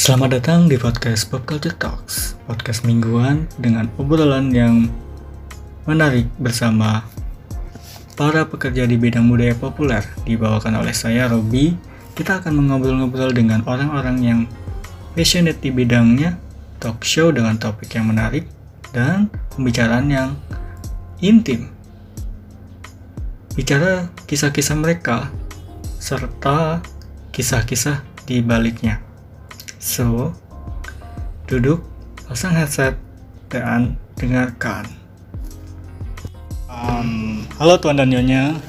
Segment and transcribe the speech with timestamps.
[0.00, 4.88] Selamat datang di podcast Pop Culture Talks, podcast mingguan dengan obrolan yang
[5.84, 7.04] menarik bersama
[8.16, 10.00] para pekerja di bidang budaya populer.
[10.24, 11.76] Dibawakan oleh saya, Robi.
[12.16, 14.40] Kita akan mengobrol-ngobrol dengan orang-orang yang
[15.12, 16.40] passionate di bidangnya,
[16.80, 18.48] talk show dengan topik yang menarik,
[18.96, 20.32] dan pembicaraan yang
[21.20, 21.68] intim.
[23.52, 25.28] Bicara kisah-kisah mereka,
[26.00, 26.80] serta
[27.36, 29.09] kisah-kisah di baliknya.
[29.80, 30.36] So,
[31.48, 31.80] duduk,
[32.28, 33.00] pasang headset,
[33.48, 34.84] dan dengarkan.
[36.68, 38.60] Um, halo Tuan dan Nyonya,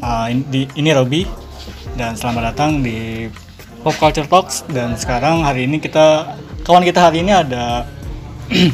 [0.00, 1.28] uh, ini, di- ini Robi,
[2.00, 3.28] dan selamat datang di
[3.84, 4.64] Pop Culture Talks.
[4.72, 6.32] Dan sekarang hari ini kita,
[6.64, 7.84] kawan kita hari ini ada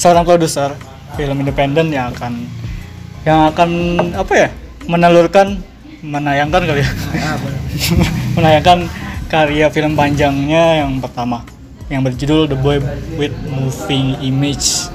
[0.00, 0.78] seorang produser
[1.18, 2.46] film independen yang akan
[3.26, 3.70] yang akan
[4.14, 4.48] apa ya
[4.86, 5.58] menelurkan
[6.06, 6.90] menayangkan kali ya
[8.38, 8.86] menayangkan
[9.30, 11.46] karya film panjangnya yang pertama
[11.86, 12.82] yang berjudul The Boy
[13.14, 14.90] with Moving Image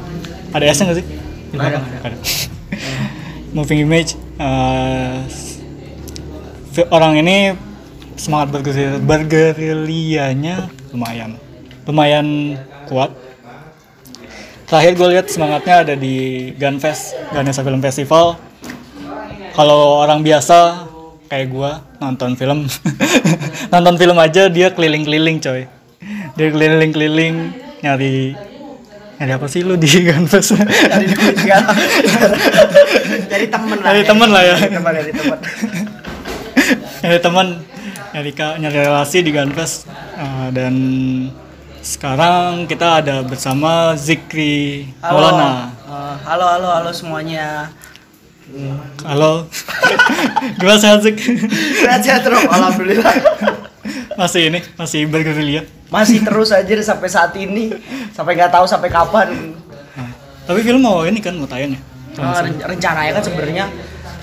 [0.51, 1.05] ada S nggak sih?
[1.55, 2.15] Ada, ada.
[3.55, 4.19] Moving Image
[6.75, 7.55] fi- orang ini
[8.19, 11.39] semangat bergeril bergerilyanya lumayan
[11.87, 12.59] lumayan
[12.91, 13.11] kuat
[14.67, 18.35] terakhir gue lihat semangatnya ada di Gunfest Ganesha Film Festival
[19.55, 20.84] kalau orang biasa
[21.25, 22.65] kayak gua nonton film.
[23.73, 25.65] Nonton film aja dia keliling-keliling coy.
[26.33, 27.35] Dia keliling-keliling
[27.79, 28.35] nyari
[29.15, 30.59] nyari apa sih lu di Gunfest
[33.25, 34.55] dari temen lah Dari temen lah ya.
[34.57, 35.39] dari temen dari temen.
[37.01, 37.47] Nyari teman
[38.11, 40.75] nyari ka- nyari relasi di Gunfest Eh, dan
[41.77, 45.19] sekarang kita ada bersama Zikri halo.
[45.19, 45.49] Maulana.
[45.83, 47.67] Eh, halo halo halo semuanya
[49.01, 49.49] halo.
[50.61, 51.17] Gimana sehat Zik
[51.81, 53.15] sehat sehat terus alhamdulillah.
[54.15, 55.65] Masih ini masih bergerilya.
[55.89, 57.73] Masih terus aja deh sampai saat ini.
[58.13, 59.57] Sampai nggak tahu sampai kapan.
[59.97, 60.09] Nah,
[60.45, 61.81] tapi film mau ini kan mau tayang ya?
[62.15, 63.65] Eh, ren- rencananya kan sebenarnya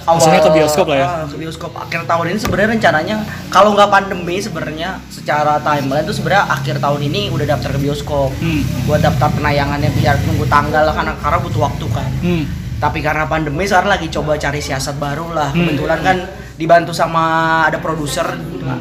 [0.03, 1.06] Maksudnya ke bioskop lah ya?
[1.06, 1.71] Ah, ke bioskop.
[1.78, 3.16] Akhir tahun ini sebenarnya rencananya
[3.55, 8.34] kalau nggak pandemi sebenarnya secara timeline tuh sebenarnya akhir tahun ini udah daftar ke bioskop.
[8.43, 8.66] Hmm.
[8.91, 12.11] buat daftar penayangannya biar nunggu tanggal karena karena butuh waktu kan.
[12.19, 12.62] Hmm.
[12.82, 15.54] Tapi karena pandemi sekarang lagi coba cari siasat baru lah.
[15.54, 15.70] Hmm.
[15.70, 16.16] kebetulan kan
[16.59, 17.22] dibantu sama
[17.70, 18.26] ada produser.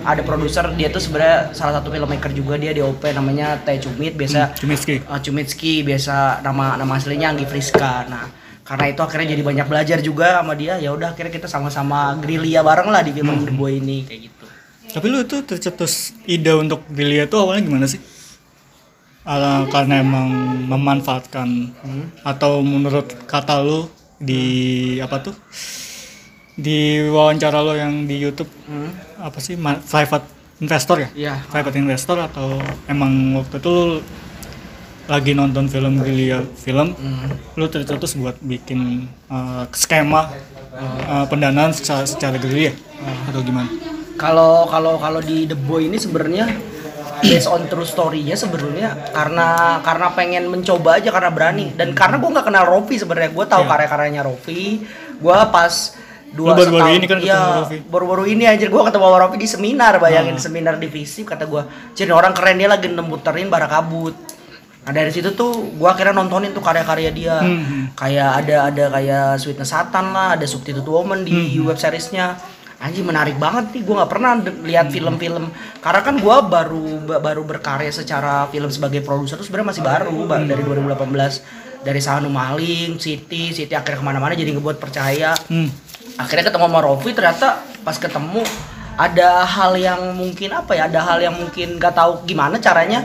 [0.01, 2.57] Ada produser dia tuh sebenarnya salah satu filmmaker juga.
[2.57, 5.05] Dia di OP namanya Teh Cumit biasa Cumitski.
[5.05, 8.09] uh, Cumitski biasa nama nama aslinya Anggi Friska.
[8.09, 8.25] Nah
[8.65, 10.81] karena itu akhirnya jadi banyak belajar juga sama dia.
[10.81, 14.45] Ya udah akhirnya kita sama-sama gerilya bareng lah di film The Boy ini kayak gitu.
[14.97, 18.01] Tapi lu itu tercetus ide untuk gerilya itu awalnya gimana sih?
[19.21, 20.29] Ala- karena emang
[20.65, 21.69] memanfaatkan
[22.21, 23.85] atau menurut kata lu
[24.17, 24.41] di
[24.97, 25.35] apa tuh?
[26.51, 28.89] Di wawancara lo yang di YouTube Hmm.
[29.17, 29.55] apa sih?
[29.61, 30.25] Private
[30.57, 31.09] investor ya?
[31.13, 31.33] Iya.
[31.47, 33.97] Private investor atau emang waktu itu lu
[35.05, 37.29] lagi nonton film gerilya film Hmm.
[37.55, 40.29] lu tercetus buat bikin uh, skema
[41.05, 42.73] uh, pendanaan secara, secara gerilya
[43.27, 43.69] atau gimana?
[44.15, 46.45] Kalau kalau kalau di The Boy ini sebenarnya
[47.23, 49.47] based on true story-nya sebenarnya karena
[49.79, 53.61] karena pengen mencoba aja karena berani dan karena gue nggak kenal Rofi sebenarnya gue tahu
[53.61, 53.69] Iya.
[53.69, 54.61] karya-karyanya Rofi
[55.15, 55.73] gue pas
[56.27, 57.77] dua baru-baru setahun- ini kan ketemu iya, Rofi.
[57.83, 60.41] baru-baru ini anjir gue ketemu sama Rofi di seminar bayangin Ah.
[60.41, 64.15] seminar divisi kata gue jadi orang keren dia lagi nemuterin bara kabut
[64.81, 67.93] nah dari situ tuh gue akhirnya nontonin tuh karya-karya dia Hmm.
[67.93, 71.67] kayak ada ada kayak Sweetness Satan lah ada Substitute Woman di Hmm.
[71.67, 72.33] web seriesnya
[72.81, 73.81] anjing menarik banget nih.
[73.81, 74.31] Gue nggak pernah
[74.61, 74.93] lihat Hmm.
[74.93, 75.45] film-film.
[75.77, 80.17] Karena kan gue baru ba- baru berkarya secara film sebagai produser tuh sebenarnya masih baru
[80.25, 80.49] ba- Hmm.
[80.49, 81.39] dari 2018
[81.79, 85.33] dari Sanu Maling, City, City akhirnya ke mana-mana jadi ngebuat percaya.
[85.45, 85.69] Hmm.
[86.13, 87.47] akhirnya ketemu sama Rofi ternyata
[87.79, 88.43] pas ketemu
[88.93, 92.99] ada hal yang mungkin apa ya ada hal yang mungkin nggak tahu gimana caranya.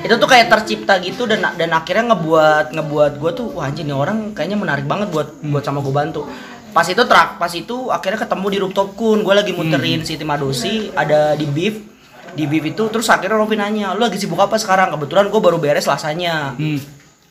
[0.00, 3.98] Itu tuh kayak tercipta gitu dan dan akhirnya ngebuat ngebuat gue tuh wah anjing nih
[3.98, 6.22] orang kayaknya menarik banget buat buat sama gue bantu
[6.72, 10.88] pas itu trak pas itu akhirnya ketemu di rooftop kun gue lagi muterin Siti Madosi
[10.96, 11.84] ada di beef
[12.32, 15.60] di beef itu terus akhirnya Rofi nanya lu lagi sibuk apa sekarang kebetulan gue baru
[15.60, 16.80] beres lasanya Hmm.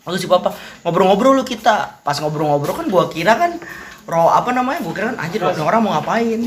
[0.02, 2.02] Lalu si bapak ngobrol-ngobrol lu kita.
[2.02, 3.62] Pas ngobrol-ngobrol kan gua kira kan
[4.10, 4.82] ro apa namanya?
[4.82, 6.42] Gua kira kan anjir ini orang mau ngapain?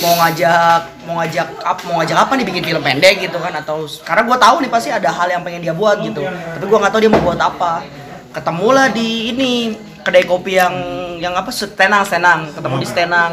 [0.00, 3.84] Mau ngajak mau ngajak ap, mau ngajak apa nih bikin film pendek gitu kan atau
[4.00, 6.24] karena gua tahu nih pasti ada hal yang pengen dia buat gitu.
[6.24, 7.84] Tapi gua nggak tahu dia mau buat apa.
[8.32, 10.74] Ketemulah di ini kedai kopi yang
[11.20, 13.32] yang apa Stenang Stenang, ketemu di Stenang.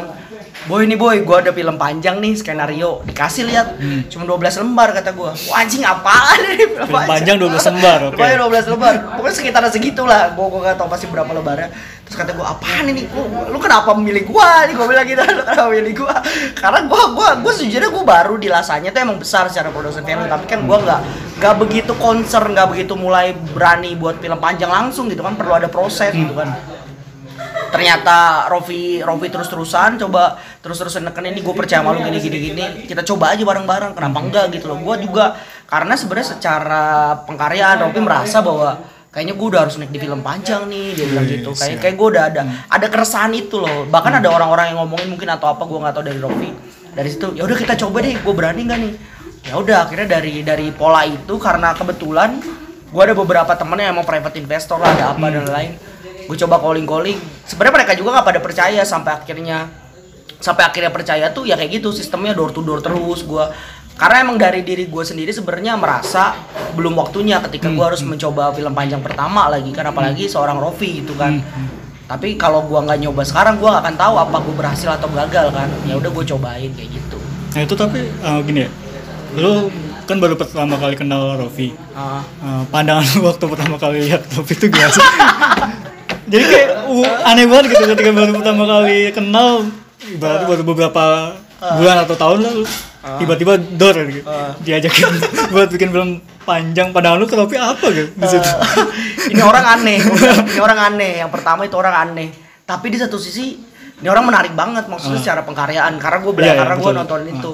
[0.62, 5.10] Boy nih boy, gua ada film panjang nih skenario dikasih lihat cuma 12 lembar kata
[5.10, 5.34] gua.
[5.50, 8.14] Wah anjing apaan ini film, Film panjang 12 lembar, oke.
[8.14, 8.94] Pokoknya 12 lembar.
[9.18, 10.22] Pokoknya sekitaran segitulah.
[10.38, 11.66] Gua gua gak tahu pasti berapa lebarnya.
[12.06, 13.10] Terus kata gua, "Apaan ini?
[13.10, 16.14] Lu, lu kenapa memilih gua?" Nih gua bilang gitu, "Lu kenapa memilih gua?"
[16.54, 20.30] Karena gua gua gua sejujurnya gua baru di lasanya tuh emang besar secara produksi film,
[20.30, 21.00] tapi kan gua nggak
[21.42, 25.66] nggak begitu concern nggak begitu mulai berani buat film panjang langsung gitu kan perlu ada
[25.66, 26.54] proses gitu kan
[27.72, 32.38] ternyata Rofi Rofi terus terusan coba terus terusan neken ini gue percaya malu gini gini
[32.52, 34.44] gini kita coba aja bareng bareng kenapa enggak?
[34.52, 34.76] Gitu loh.
[34.84, 36.84] Gue juga karena sebenarnya secara
[37.24, 41.24] pengkaryaan Rofi merasa bahwa kayaknya gue udah harus naik di film panjang nih dia bilang
[41.24, 41.50] gitu.
[41.56, 43.88] Kayak kayak gue udah ada ada keresahan itu loh.
[43.88, 46.50] Bahkan ada orang-orang yang ngomongin mungkin atau apa gue nggak tahu dari Rofi.
[46.92, 48.94] Dari situ ya udah kita coba deh gue berani nggak nih?
[49.48, 52.36] Ya udah akhirnya dari dari pola itu karena kebetulan
[52.92, 55.72] gue ada beberapa temen yang mau private investor lah ada apa dan lain
[56.28, 59.58] gue coba calling calling sebenarnya mereka juga nggak pada percaya sampai akhirnya
[60.42, 63.44] sampai akhirnya percaya tuh ya kayak gitu sistemnya door to door terus gue
[64.02, 66.34] karena emang dari diri gue sendiri sebenarnya merasa
[66.74, 71.12] belum waktunya ketika gue harus mencoba film panjang pertama lagi kan apalagi seorang Rofi gitu
[71.14, 71.38] kan.
[72.08, 75.54] Tapi kalau gue nggak nyoba sekarang gue nggak akan tahu apa gue berhasil atau gagal
[75.54, 75.68] kan.
[75.84, 77.18] Ya udah gue cobain kayak gitu.
[77.52, 78.70] Nah itu tapi eh, gini ya,
[79.38, 79.68] lu
[80.08, 81.76] kan baru pertama kali kenal Rofi.
[81.94, 82.24] Ah.
[82.42, 85.04] Eh, pandangan lu waktu pertama kali lihat Rofi itu gimana sih?
[86.32, 89.68] Jadi kayak uh, aneh banget gitu ketika baru pertama kali kenal,
[90.16, 91.04] berarti baru beberapa
[91.60, 92.62] bulan atau tahun lalu
[93.18, 94.24] tiba-tiba dor gitu.
[94.60, 95.06] Diajakin
[95.52, 96.10] buat bikin film
[96.42, 98.50] panjang pandangan lu ke Rofi apa gitu di situ.
[99.28, 99.98] ini orang aneh
[100.50, 103.62] ini orang aneh yang pertama itu orang aneh tapi di satu sisi
[104.00, 105.22] ini orang menarik banget maksudnya Ah.
[105.22, 106.88] secara pengkaryaan karena gue Iya, bilang iya, karena gue.
[106.88, 106.96] Ah.
[106.96, 107.52] nonton itu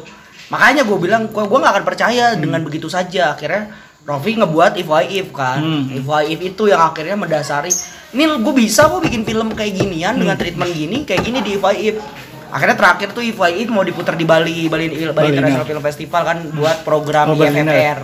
[0.49, 2.41] makanya gue bilang gue gue nggak akan percaya Hmm.
[2.41, 3.69] dengan begitu saja akhirnya
[4.09, 5.85] Rofi ngebuat If I If kan Hmm.
[5.93, 7.69] If I If itu yang akhirnya mendasari
[8.09, 10.41] ini gue bisa kok bikin film kayak ginian dengan Hmm.
[10.41, 11.97] treatment gini kayak gini di If I If
[12.49, 15.69] akhirnya terakhir tuh If I If mau diputar di Bali Bali, Bali, Bali, International nah.
[15.69, 17.37] Film Festival kan buat program Oh.
[17.37, 18.01] IFFR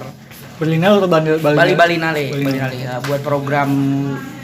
[0.54, 1.56] Berliner atau Bali Bali?
[1.56, 3.70] Bali Bali Nale, Bali ya, buat program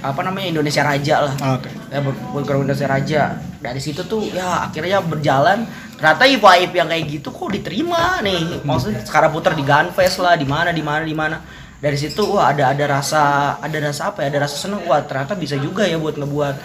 [0.00, 1.34] apa namanya Indonesia Raja lah.
[1.38, 1.70] Ah, Oke.
[1.92, 3.22] Ya buat, program Indonesia Raja.
[3.60, 5.68] Dari situ tuh ya akhirnya berjalan.
[6.00, 8.64] Ternyata IPAIP yang kayak gitu kok diterima nih.
[8.64, 11.36] Maksudnya sekarang putar di Gunfest lah, di mana di mana di mana.
[11.80, 14.32] Dari situ wah ada ada rasa ada rasa apa ya?
[14.32, 16.56] Ada rasa seneng wah ternyata bisa juga ya buat ngebuat.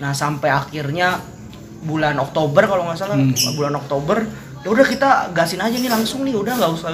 [0.00, 1.20] Nah, sampai akhirnya
[1.84, 3.16] bulan Oktober kalau nggak salah,
[3.54, 4.26] bulan Oktober
[4.66, 6.90] ya udah kita gasin aja nih langsung nih udah nggak usah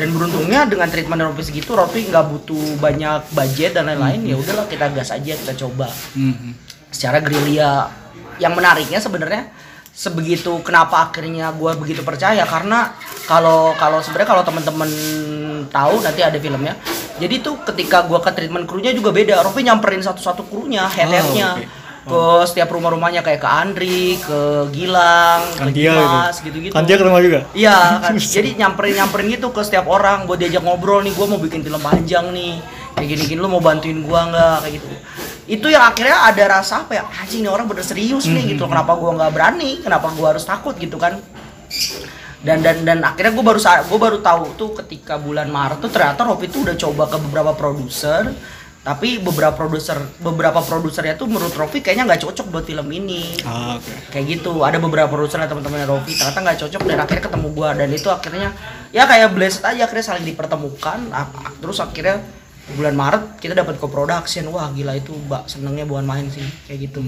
[0.00, 4.64] dan beruntungnya dengan treatment Rofi segitu Rofi nggak butuh banyak budget dan lain-lain ya udahlah
[4.64, 5.92] kita gas aja kita coba.
[6.16, 6.72] Mhm.
[6.90, 7.86] secara gerilya.
[8.42, 9.52] Yang menariknya sebenarnya
[9.94, 12.96] sebegitu kenapa akhirnya gue begitu percaya karena
[13.28, 14.90] kalau kalau sebenarnya kalau teman-teman
[15.68, 16.74] tahu nanti ada filmnya.
[17.20, 19.44] Jadi tuh ketika gue ke treatment krunya juga beda.
[19.44, 21.60] Rofi nyamperin satu-satu krunya head-headnya.
[21.60, 21.64] Oke.
[22.00, 24.40] Ke setiap rumah-rumahnya kayak ke Andri ke
[24.72, 26.46] Gilang Kan ke dia Dimas gitu.
[26.48, 26.72] gitu-gitu.
[26.72, 27.44] Kan dia ke rumah juga.
[27.52, 30.24] Iya kan, jadi nyamperin nyamperin gitu ke setiap orang.
[30.24, 32.56] Buat diajak ngobrol nih, gue mau bikin film panjang nih,
[32.96, 34.56] kayak gini gini lu mau bantuin gua nggak?
[34.64, 34.86] Kayak gitu.
[35.50, 38.96] Itu yang akhirnya ada rasa apa ya, anjing nih orang bener serius nih gitu, kenapa
[38.96, 41.20] gua nggak berani, kenapa gua harus takut gitu kan?
[42.40, 46.24] Dan dan dan akhirnya gue baru gua baru tahu tuh ketika bulan Maret tuh ternyata
[46.24, 48.32] Rofi tuh udah coba ke beberapa produser,
[48.80, 53.76] tapi beberapa produser beberapa produsernya tuh menurut Rofi kayaknya nggak cocok buat film ini Ah,
[53.76, 53.92] oke.
[54.08, 57.88] kayak gitu ada beberapa produser teman-teman Rofi ternyata nggak cocok dan akhirnya ketemu gua dan
[57.88, 58.48] itu akhirnya
[58.88, 62.24] ya kayak blessed aja akhirnya saling dipertemukan a- a- terus akhirnya
[62.70, 67.04] bulan Maret kita dapat co-production wah gila itu mbak senengnya bukan main sih kayak gitu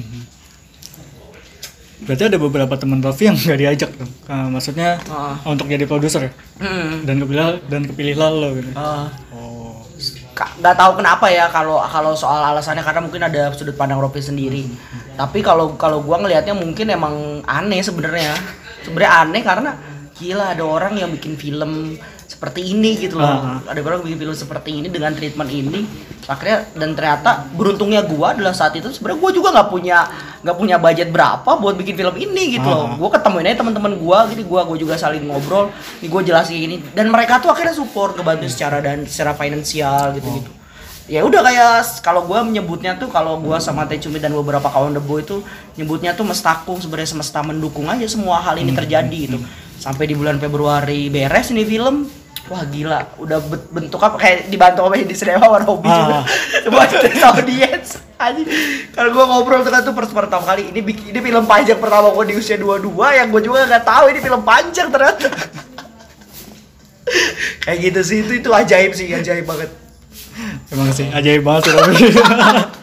[2.03, 4.11] Berarti ada beberapa teman Rofi yang nggak diajak tuh.
[4.27, 5.39] Ah, maksudnya Ah.
[5.47, 6.33] untuk jadi produser ya?
[6.59, 7.07] Hmm.
[7.07, 8.71] dan kepilih dan kepilih lo gitu.
[8.75, 9.62] Ah, Oh.
[10.33, 14.65] Nggak tahu kenapa ya kalau kalau soal alasannya karena mungkin ada sudut pandang Rofi sendiri.
[15.17, 18.33] Tapi kalau kalau gua ngelihatnya mungkin emang aneh sebenarnya.
[18.83, 19.71] Sebenarnya aneh karena
[20.17, 21.99] gila ada orang yang bikin film
[22.43, 23.63] seperti ini gitu loh.
[23.63, 25.87] Ah, ada orang bikin film seperti ini dengan treatment ini
[26.27, 29.99] akhirnya dan ternyata beruntungnya gua adalah saat itu sebenarnya gua juga nggak punya
[30.43, 32.91] nggak punya budget berapa buat bikin film ini gitu loh.
[32.91, 32.99] Ah.
[32.99, 35.71] gue ketemuin aja teman-teman gue gitu gue gue juga saling ngobrol
[36.03, 40.43] nih gue jelasin gini dan mereka tuh akhirnya support ngebantu secara dan secara finansial gitu
[40.43, 40.51] gitu
[41.07, 44.99] ya udah kayak kalau gue menyebutnya tuh kalau gue sama Teh Cumi dan beberapa kawan
[44.99, 45.47] debo itu
[45.79, 49.39] nyebutnya tuh mestakung sebenarnya semesta mendukung aja semua hal ini terjadi gitu.
[49.83, 52.07] Sampai di bulan Februari beres ini film
[52.51, 53.01] wah gila.
[53.19, 53.39] Udah
[53.71, 54.17] bentuk apa?
[54.19, 56.17] Kayak dibantu sama Srewa sama Robby juga.
[56.19, 56.25] Ah.
[56.73, 57.91] buat tes audience
[58.23, 58.47] Anjing.
[58.95, 60.71] kalau gue ngobrol tuh kan tuh pertama kali.
[60.71, 64.05] Ini bikin ini film panjang pertama gue di usia 22 yang gue juga nggak tahu
[64.15, 65.27] ini film panjang ternyata.
[67.67, 68.17] Kayak gitu sih.
[68.23, 69.11] Itu itu ajaib sih.
[69.11, 69.71] Ajaib banget.
[70.73, 71.75] Emang sih ajaib banget sih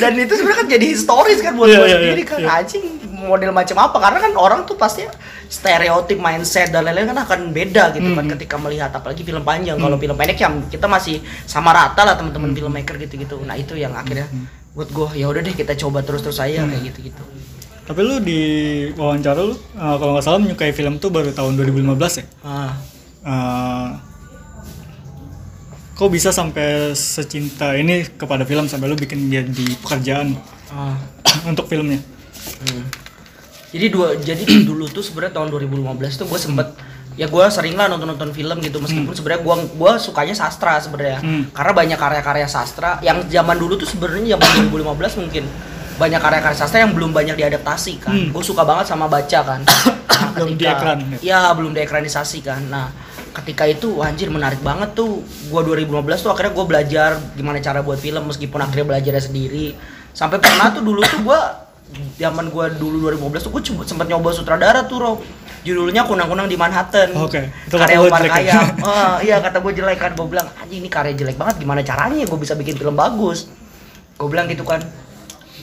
[0.00, 2.38] dan itu sebenarnya kan jadi historis kan buat Iya, gue iya, sendiri iya, kan.
[2.40, 2.48] iya.
[2.60, 2.84] anjing
[3.26, 3.96] model macam apa?
[3.98, 5.02] Karena kan orang tuh pasti
[5.46, 8.32] stereotip mindset dan lain-lain kan akan beda gitu kan Hmm.
[8.38, 9.76] ketika melihat apalagi film panjang.
[9.76, 13.42] Kalau film pendek yang kita masih sama rata lah teman-teman filmmaker gitu-gitu.
[13.42, 14.30] Nah itu yang akhirnya
[14.72, 17.22] buat gue ya udah deh kita coba terus-terus aja kayak gitu-gitu.
[17.86, 18.40] Tapi lu di
[18.92, 22.24] wawancara lu eh, kalau nggak salah menyukai film tuh baru tahun 2015 ya?
[22.42, 22.72] ah.
[23.22, 23.88] Eh,
[25.92, 30.34] kok bisa sampai secinta ini kepada film sampai lu bikin dia di pekerjaan?
[30.68, 30.98] Ah.
[31.50, 32.02] untuk filmnya?
[32.62, 32.84] Hmm.
[33.72, 36.68] Jadi dua jadi dulu tuh sebenarnya tahun 2015 tuh gue sempet
[37.16, 38.78] ya gue sering lah nonton nonton film gitu.
[38.78, 41.18] Meskipun sebenarnya gue gua sukanya sastra sebenarnya.
[41.24, 41.42] Hmm.
[41.50, 45.44] karena banyak karya-karya sastra yang zaman dulu tuh sebenarnya zaman 2015 mungkin
[45.96, 48.12] banyak karya-karya sastra yang belum banyak diadaptasi kan.
[48.12, 48.28] Hmm.
[48.30, 49.62] gue suka banget sama baca kan.
[50.16, 51.52] Nah, Belum di ekran, ya?
[51.52, 52.72] belum diekranisasi kan.
[52.72, 52.88] Nah
[53.36, 55.20] ketika itu anjir menarik banget tuh.
[55.52, 59.76] Gue 2015 tuh akhirnya gue belajar gimana cara buat film meskipun akhirnya belajarnya sendiri.
[60.16, 61.40] Sampai pernah tuh dulu tuh gue
[62.18, 65.18] zaman gue dulu 2015 tuh gue sempat nyoba sutradara tuh Rob.
[65.66, 67.10] Judulnya kunang-kunang di Manhattan.
[67.18, 68.30] Oke, itu kata karya gua Omar jelek.
[68.30, 68.38] Ya?
[68.38, 68.66] Khayyam.
[68.86, 70.10] Ah, iya kata gue jelek kan.
[70.14, 71.58] Gue bilang anjing ini karya jelek banget.
[71.58, 73.50] Gimana caranya gue bisa bikin film bagus?
[74.14, 74.78] Gue bilang gitu kan.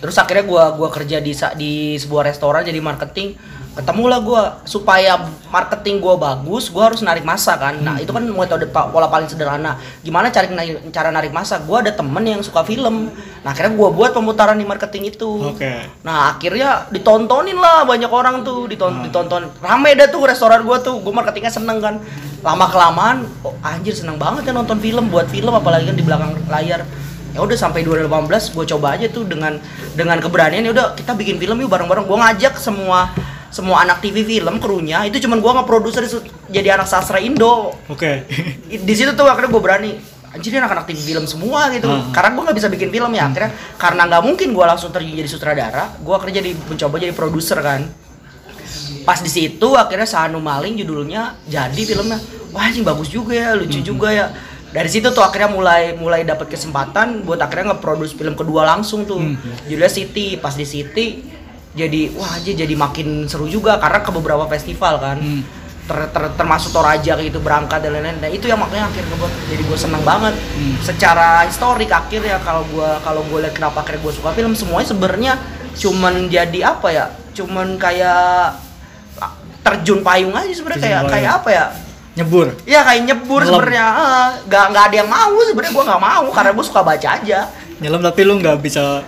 [0.04, 3.40] Terus akhirnya gue gua kerja di di sebuah restoran jadi marketing
[3.74, 5.18] ketemulah gue supaya
[5.50, 7.82] marketing gue bagus gue harus narik masa kan.
[7.82, 9.82] Nah itu kan metode pola paling sederhana.
[10.06, 10.54] Gimana cari
[10.94, 13.10] cara narik masa gue ada temen yang suka film.
[13.42, 15.50] Nah akhirnya gue buat pemutaran di marketing itu.
[15.50, 15.90] Oke.
[16.06, 18.70] Nah akhirnya ditontonin lah banyak orang tuh.
[18.70, 21.02] Diton ditonton rame dah tuh restoran gua tuh.
[21.02, 21.98] Gue marketingnya seneng kan.
[22.46, 25.10] Lama kelamaan oh, anjir seneng banget ya nonton film.
[25.10, 26.86] Buat film apalagi kan di belakang layar.
[27.34, 29.58] Ya udah sampai 2018 gue coba aja tuh dengan
[29.98, 32.06] dengan keberanian ya udah kita bikin film yuk bareng-bareng.
[32.06, 33.10] Gue ngajak semua
[33.54, 36.02] semua anak TV film krunya itu cuman nggak produser
[36.50, 37.70] jadi anak sastra Indo.
[37.86, 38.26] Oke.
[38.66, 39.92] Di situ tuh akhirnya gue berani
[40.34, 41.86] anjir ini anak-anak tim film semua gitu.
[41.86, 42.10] Hmm.
[42.10, 45.30] karena gue nggak bisa bikin film ya akhirnya karena nggak mungkin gue langsung terjun jadi
[45.30, 47.86] sutradara gue kerja di mencoba jadi produser kan.
[49.06, 52.18] Pas di situ akhirnya Sanu Maling judulnya jadi filmnya.
[52.50, 54.34] Wah ini bagus juga ya lucu juga ya.
[54.74, 59.22] Dari situ tuh akhirnya mulai mulai dapat kesempatan buat akhirnya nge-produce film kedua langsung tuh.
[59.22, 59.38] Hmm.
[59.70, 61.06] judulnya City pas di City
[61.74, 65.18] jadi wah aja jadi makin seru juga karena ke beberapa festival kan.
[65.18, 65.44] Hmm.
[65.84, 68.16] ter- ter- termasuk Toraja gitu berangkat dan lain-lain.
[68.24, 70.32] Nah itu yang makanya akhirnya gue jadi gue seneng banget.
[70.32, 70.80] Hmm.
[70.80, 75.34] secara historik akhirnya kalau gue kalau gue lihat kenapa akhirnya gue suka film semuanya sebenarnya
[75.76, 77.06] cuman jadi apa ya?
[77.36, 78.56] Cuman kayak
[79.20, 79.34] ah,
[79.66, 80.84] terjun payung aja sebenarnya.
[80.88, 81.66] Kayak kayak apa ya?
[82.16, 82.48] Nyebur.
[82.64, 83.84] Ya kayak nyebur sebenarnya.
[83.84, 86.26] Ah, nggak nggak ada yang mau sebenarnya gue nggak mau.
[86.32, 87.40] Karena gue suka baca aja.
[87.84, 89.04] Nyelam tapi lu nggak bisa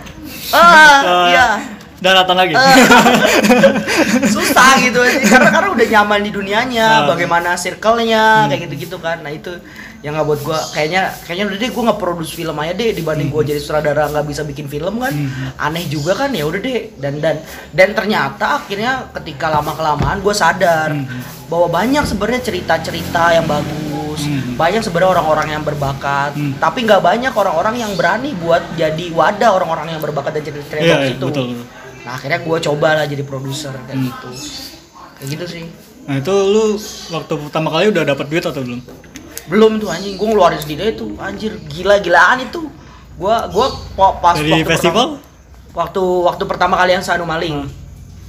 [0.52, 1.00] ah
[1.32, 2.54] iya daratan lagi?
[4.28, 7.06] Susah gitu karena karena udah nyaman di dunianya Ah.
[7.08, 9.20] bagaimana circle-nya kayak gitu-gitu kan.
[9.20, 9.50] Nah itu
[10.00, 13.28] yang nggak buat gua kayaknya kayaknya udah deh gua nggak produce film aja deh dibanding
[13.28, 15.12] gua jadi sutradara nggak bisa bikin film kan.
[15.56, 16.92] Aneh juga kan ya udah deh.
[16.94, 20.92] Dan dan dan ternyata akhirnya ketika lama kelamaan gua sadar
[21.46, 24.56] bahwa banyak sebenarnya cerita-cerita yang bagus Hmm.
[24.56, 26.56] banyak sebenarnya orang-orang yang berbakat Hmm.
[26.56, 31.04] tapi nggak banyak orang-orang yang berani buat jadi wadah orang-orang yang berbakat dan cerita-cerita bagus
[31.04, 31.26] iya, itu.
[31.28, 31.48] betul.
[32.06, 34.06] Nah akhirnya gue coba lah jadi produser kayak Hmm.
[34.06, 34.28] gitu.
[35.16, 35.64] Kayak gitu sih.
[36.06, 36.78] nah itu lu
[37.10, 38.78] waktu pertama kali udah dapat duit atau belum
[39.46, 42.70] Belum tuh anjing, gue ngeluarin sendiri itu anjir gila-gilaan itu.
[43.16, 47.64] Gua gua po- pas dari waktu festival pertama, waktu waktu pertama kali yang Sanu Maling.
[47.64, 47.70] Hmm.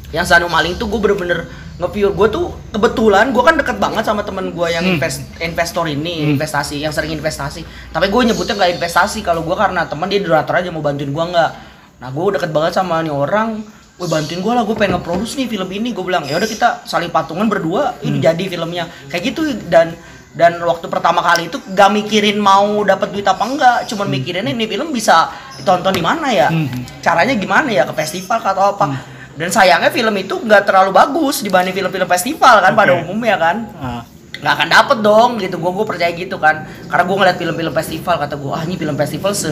[0.10, 1.46] Yang Sanu Maling tuh gue bener-bener
[1.77, 4.93] nge-view gue tuh kebetulan gue kan deket banget sama temen gue yang Hmm.
[4.96, 6.34] invest, investor ini Hmm.
[6.34, 10.55] investasi yang sering investasi tapi gue nyebutnya nggak investasi kalau gue karena teman dia donatur
[10.55, 11.50] aja mau bantuin gue nggak
[11.98, 13.62] nah gue deket banget sama nih orang.
[13.98, 15.89] Gue bantuin gue lah gue pengen nge-produce nih film ini.
[15.89, 18.86] Gue bilang ya udah kita saling patungan berdua ini jadi filmnya.
[19.10, 19.98] Kayak gitu dan
[20.38, 23.77] dan waktu pertama kali itu gak mikirin mau dapat duit apa enggak.
[23.89, 26.48] Cuman mikirin ini film bisa ditonton di mana ya?
[26.54, 26.70] Hmm.
[27.01, 27.89] caranya gimana ya?
[27.89, 29.18] Ke festival atau apa?
[29.38, 33.06] Dan sayangnya film itu nggak terlalu bagus dibanding film-film festival kan pada Oke.
[33.06, 33.58] umumnya kan.
[33.77, 34.01] Ah,
[34.38, 35.56] nggak akan dapet dong gitu.
[35.56, 36.56] Gue gue percaya gitu kan.
[36.86, 39.51] Karena gue ngeliat film-film festival kata gue ah ini film festival se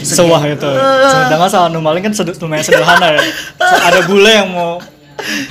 [0.00, 0.64] se- sewah itu.
[0.64, 3.22] Eh, sedangkan Salanu Maling kan sed- lumayan sederhana ya.
[3.60, 4.80] Ada bule yang mau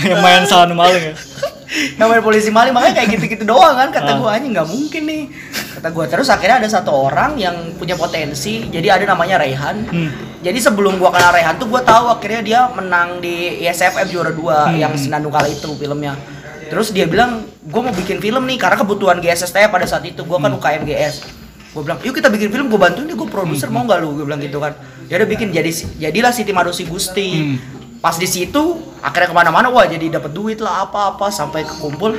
[0.02, 1.16] yang main Salanu Maling ya.
[1.96, 3.90] Namanya polisi maling makanya kayak gitu-gitu doang kan.
[3.90, 4.16] Kata Ah.
[4.18, 5.24] gue anjing nggak mungkin nih.
[5.72, 8.68] Kata gue terus akhirnya ada satu orang yang punya potensi.
[8.68, 9.78] Jadi ada namanya Rehan.
[9.88, 10.12] Hmm.
[10.42, 14.42] jadi sebelum gua kenal Rehan tuh gua tahu akhirnya dia menang di ISFF juara 2
[14.42, 14.74] Hmm.
[14.76, 16.18] yang Senandung kala itu filmnya
[16.72, 20.40] terus dia bilang gua mau bikin film nih karena kebutuhan GSST pada saat itu gua
[20.40, 20.58] kan Hmm.
[20.58, 21.16] UKM GS
[21.72, 23.80] gue bilang yuk kita bikin film gue bantuin nih gue produser Hmm.
[23.80, 24.12] mau nggak lu?
[24.12, 24.76] Gue bilang gitu kan.
[25.08, 27.30] Ya udah bikin jadi jadilah Siti Marusi Gusti.
[27.32, 27.58] Hmm.
[28.02, 32.18] pas di situ akhirnya ke mana-mana wah jadi dapat duit lah apa-apa sampai kekumpul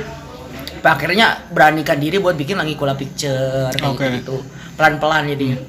[0.81, 4.07] akhirnya beranikan diri buat bikin lagi Kula Picture kayak Oke.
[4.17, 4.35] gitu.
[4.73, 5.59] Pelan-pelan jadinya.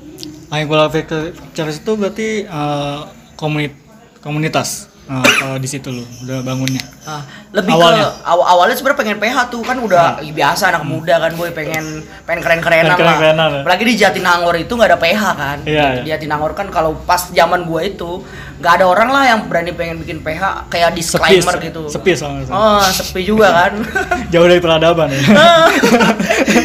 [0.48, 2.98] Angola Pictures itu berarti eh,
[3.34, 3.74] komunit
[4.22, 7.20] komunitas eh, kalau di situ lu udah bangunnya Ah,
[7.52, 8.08] lebih Awalnya?
[8.08, 11.52] ke awal awalnya sebenarnya pengen PH tuh kan udah ih, biasa anak muda kan boy
[11.52, 11.84] pengen
[12.24, 13.52] pengen keren-kerenan Pengen keren-kerenan, ya.
[13.52, 13.60] lah.
[13.60, 15.58] Apalagi di Jatinangor itu nggak ada PH kan.
[15.62, 18.24] Iya, Di Jatinangor kan kalau pas zaman gue itu
[18.56, 21.82] nggak ada orang lah yang berani pengen bikin PH kayak disclaimer Sepi, gitu.
[21.86, 22.48] sepi soalnya.
[22.48, 23.72] Oh, sepi juga kan.
[24.32, 25.20] jauh dari peradaban ya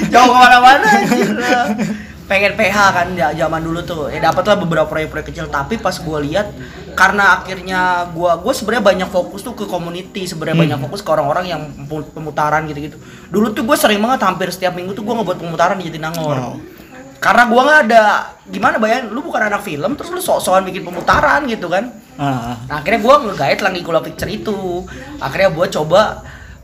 [0.10, 1.28] Jauh ke mana-mana anjir.
[2.26, 6.20] pengen PH kan ya zaman dulu tuh ya dapatlah beberapa proyek-proyek kecil tapi pas gue
[6.24, 6.46] lihat
[7.00, 7.80] karena akhirnya
[8.12, 10.64] gue gue sebenarnya banyak fokus tuh ke community sebenarnya Hmm.
[10.68, 13.00] banyak fokus ke orang-orang yang pem- pemutaran gitu-gitu
[13.32, 16.56] dulu tuh gue sering banget hampir setiap minggu tuh gue ngebuat pemutaran di Jatinangor Wow.
[17.20, 18.04] karena gua nggak ada
[18.46, 22.56] gimana bayangin lu bukan anak film terus lu sok-sokan bikin pemutaran gitu kan ah.
[22.64, 24.84] nah, akhirnya gua ngegait lagi Kula Picture itu
[25.20, 26.02] akhirnya gua coba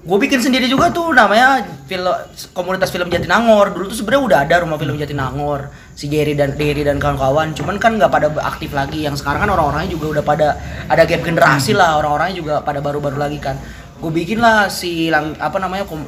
[0.05, 2.13] gue bikin sendiri juga tuh namanya film
[2.53, 3.73] komunitas film Jatinangor.
[3.73, 5.65] Dulu tuh sebenarnya udah ada rumah film Jatinangor
[5.97, 7.57] si Gary dan Derry dan kawan-kawan.
[7.57, 9.01] Cuman kan nggak pada aktif lagi.
[9.01, 10.47] Yang sekarang kan orang-orangnya juga udah pada
[10.85, 11.97] ada gap generasi lah.
[11.97, 13.57] Orang-orangnya juga pada baru-baru lagi kan.
[13.97, 16.05] Gue bikin lah si lang, apa namanya kom-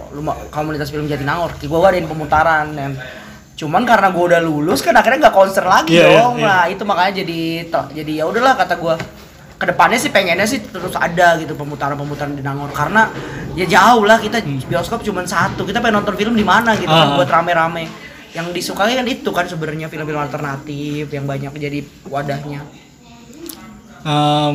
[0.54, 1.58] komunitas film Jatinangor.
[1.58, 2.94] Gue adain pemutaran dan
[3.58, 6.38] cuman karena gue udah lulus kan akhirnya nggak konser lagi Iya, iya, dong.
[6.38, 6.46] iya.
[6.46, 7.42] nah itu makanya jadi
[7.90, 8.94] jadi ya udahlah kata gue
[9.58, 13.10] ke depannya sih pengennya sih terus ada gitu pemutaran-pemutaran di Nangor karena
[13.58, 16.94] ya jauh lah kita bioskop cuma satu kita pengen nonton film di mana gitu Hmm.
[16.94, 17.16] Ah, kan ah.
[17.18, 17.84] buat rame-rame
[18.38, 22.62] yang disukai kan itu kan sebenarnya film-film alternatif yang banyak jadi wadahnya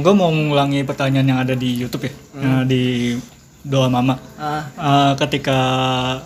[0.00, 3.16] gue mau mengulangi pertanyaan yang ada di YouTube ya, yang di
[3.62, 4.16] doa mama.
[4.40, 5.58] Ah, Eh, ketika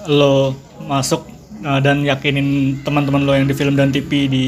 [0.06, 0.54] lo
[0.86, 1.26] masuk
[1.60, 4.42] eh, dan yakinin teman-teman lo yang di film dan TV di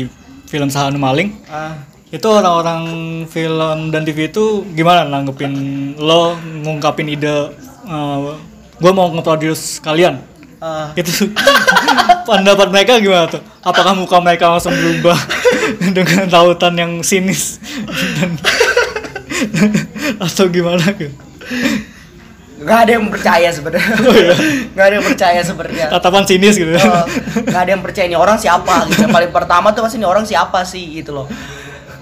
[0.46, 1.74] film Sahanu Maling, ah.
[2.08, 2.82] itu orang-orang
[3.28, 5.52] film dan TV itu gimana nanggepin
[5.98, 7.52] lo ngungkapin ide
[8.78, 10.20] gue mau nge-produce kalian.
[10.58, 10.90] Ah.
[10.98, 11.30] itu
[12.26, 13.38] pendapat mereka gimana tuh?
[13.62, 15.14] Apakah muka mereka langsung berubah
[15.96, 17.62] dengan tautan yang sinis?
[18.18, 18.34] Dan
[20.26, 21.14] atau gimana gitu
[22.58, 23.94] nggak ada yang percaya sebenarnya.
[24.02, 24.34] Oh, iya.
[24.74, 25.86] nggak ada yang percaya sebenarnya.
[25.94, 27.06] Tatapan sinis gitu Oh,
[27.46, 29.06] nggak ada yang percaya ini orang siapa gitu.
[29.06, 31.30] Yang paling pertama tuh pasti ini orang siapa sih gitu loh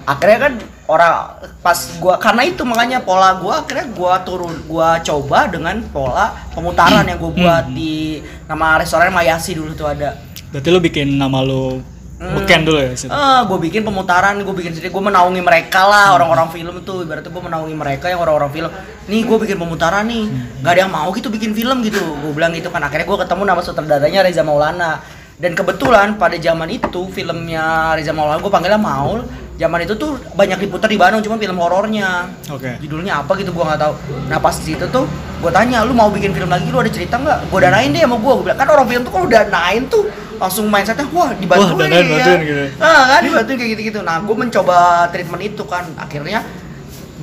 [0.07, 0.53] akhirnya kan
[0.87, 1.13] orang
[1.59, 7.03] pas gua karena itu makanya pola gua akhirnya gua turun gua coba dengan pola pemutaran
[7.03, 10.15] yang gua buat di nama restoran Mayasi dulu tuh ada
[10.47, 11.83] berarti lo bikin nama lo
[12.17, 13.13] beken dulu ya situ.
[13.13, 17.29] Ah, gue bikin pemutaran, gue bikin sendiri, gue menaungi mereka lah orang-orang film tuh, ibaratnya
[17.29, 18.71] gue menaungi mereka yang orang-orang film.
[19.05, 20.25] Nih gue bikin pemutaran nih,
[20.65, 22.01] nggak ada yang mau gitu bikin film gitu.
[22.01, 24.97] Gue bilang gitu kan, akhirnya gue ketemu nama sutradaranya Reza Maulana.
[25.37, 29.21] Dan kebetulan pada zaman itu filmnya Reza Maulana gue panggilnya Maul.
[29.57, 32.29] Zaman itu tuh banyak diputar di Bandung, cuma film horornya.
[32.45, 33.93] oke Judulnya apa gitu gue nggak tahu.
[34.29, 35.09] Nah pas situ tuh
[35.41, 37.49] gue tanya, lu mau bikin film lagi, lu ada cerita nggak?
[37.49, 38.31] Gue danain deh sama gue.
[38.37, 40.03] Gue bilang kan orang film tuh kalau danain tuh
[40.37, 42.13] langsung mindsetnya wah dibantuin Wah, danain, ya.
[42.13, 42.63] bantuin gitu.
[42.77, 43.99] Nah, kan dibantuin kayak gitu-gitu.
[44.05, 44.77] Nah, gue mencoba
[45.09, 45.85] treatment itu kan.
[45.97, 46.45] Akhirnya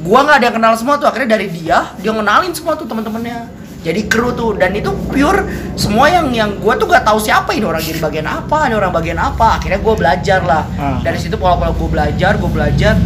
[0.03, 1.07] gua nggak ada yang kenal semua tuh.
[1.07, 3.64] Akhirnya dari dia, dia ngenalin semua tuh teman-temannya.
[3.85, 5.45] Jadi kru tuh dan itu pure
[5.77, 8.93] semua yang yang gua tuh gak tahu siapa ini orang jadi bagian apa, ini orang
[8.97, 9.61] bagian apa.
[9.61, 10.65] Akhirnya gua belajar lah.
[10.81, 10.99] Ah.
[11.05, 12.97] Dari situ pola-pola gua belajar, gua belajar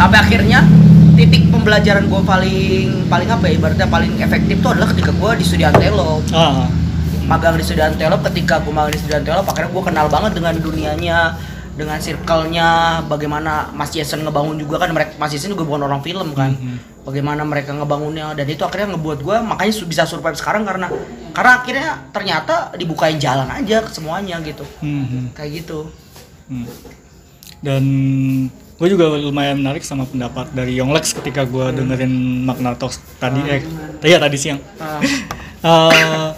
[0.00, 0.64] sampai akhirnya
[1.12, 5.44] titik pembelajaran gua paling paling apa ya ibaratnya paling efektif tuh adalah ketika gua di
[5.44, 6.64] studi Antelo ah
[7.26, 10.54] magang di Studio Antelop ketika gue magang di Studio Antelop akhirnya gue kenal banget dengan
[10.58, 11.18] dunianya
[11.72, 12.68] dengan circle-nya
[13.02, 17.02] bagaimana Mas Jason ngebangun juga kan mereka Mas Jason juga bukan orang film kan Mhm.
[17.02, 20.92] bagaimana mereka ngebangunnya dan itu akhirnya ngebuat gue makanya bisa survive sekarang karena
[21.32, 25.32] karena akhirnya ternyata dibukain jalan aja ke semuanya gitu Mhm.
[25.32, 25.88] kayak gitu
[26.44, 26.68] Hmm.
[27.62, 27.82] Dan
[28.50, 32.10] gue juga lumayan menarik sama pendapat dari Yonglex ketika gue dengerin
[32.42, 33.62] Magna Talks tadi, eh,
[34.02, 34.58] ya tadi siang.
[34.76, 34.98] Ah,
[35.62, 36.28] Eh,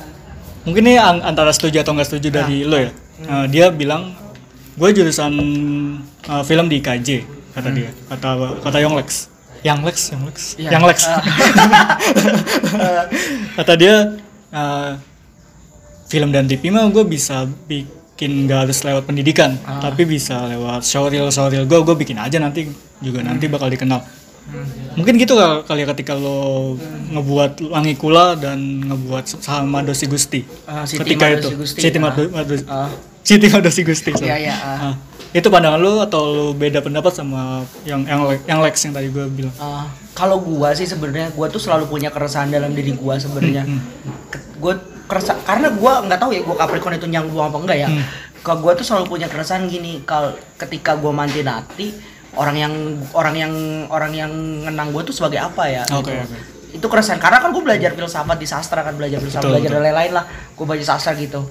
[0.62, 2.92] mungkin ini an- antara setuju atau nggak setuju dari lo ya.
[3.16, 4.12] Eh, dia bilang
[4.75, 5.33] gue jurusan
[6.23, 7.09] eh, film di IKJ
[7.51, 8.29] kata dia, kata
[8.61, 9.09] kata Yonglex.
[9.63, 10.69] Yonglex, Yonglex, Iya.
[10.75, 10.99] Yonglex.
[13.57, 13.95] kata dia
[14.51, 14.91] eh,
[16.07, 19.79] film dan TV mah gue bisa bikin gak harus lewat pendidikan, Ah.
[19.81, 24.01] tapi bisa lewat showreel showreel gue, gue bikin aja nanti juga nanti bakal dikenal.
[24.95, 26.77] Mungkin gitu kal- kali ya ketika lo
[27.11, 30.45] ngebuat Wangi Kula dan ngebuat sama Dosi Gusti.
[30.69, 31.49] Ah, Siti ketika Madosi itu.
[31.57, 32.03] Gusti, Siti ah.
[32.05, 32.65] Mado- Mado-
[33.25, 33.27] Ah.
[33.27, 34.13] Siti Madosi Gusti.
[34.21, 34.53] Iya, iya.
[34.55, 34.93] Ah.
[35.33, 39.25] Itu pandangan lo atau lo beda pendapat sama yang yang yang Lex yang tadi gue
[39.27, 39.51] bilang?
[39.57, 39.83] Ah,
[40.15, 43.65] kalau gua sih sebenarnya gua tuh selalu punya keresahan dalam diri gua sebenarnya.
[43.65, 43.81] Hmm,
[44.29, 47.89] Ke- Gua kerasa karena gua nggak tahu ya gua Capricorn itu nyambung apa enggak ya.
[47.89, 48.05] Hmm.
[48.41, 51.91] Kalau gua tuh selalu punya keresahan gini, kalau ketika gua mati nanti
[52.37, 52.73] orang yang
[53.11, 53.53] orang yang
[53.89, 54.31] orang yang
[54.63, 55.83] ngenang gua tuh sebagai apa ya?
[55.91, 56.31] Oke, gitu.
[56.31, 56.39] oke.
[56.75, 59.83] Itu keresahan karena kan gua belajar filsafat di sastra kan belajar filsafat Betul, belajar betul.
[59.83, 60.25] dan lain-lain lah.
[60.55, 61.43] Gua baca sastra gitu.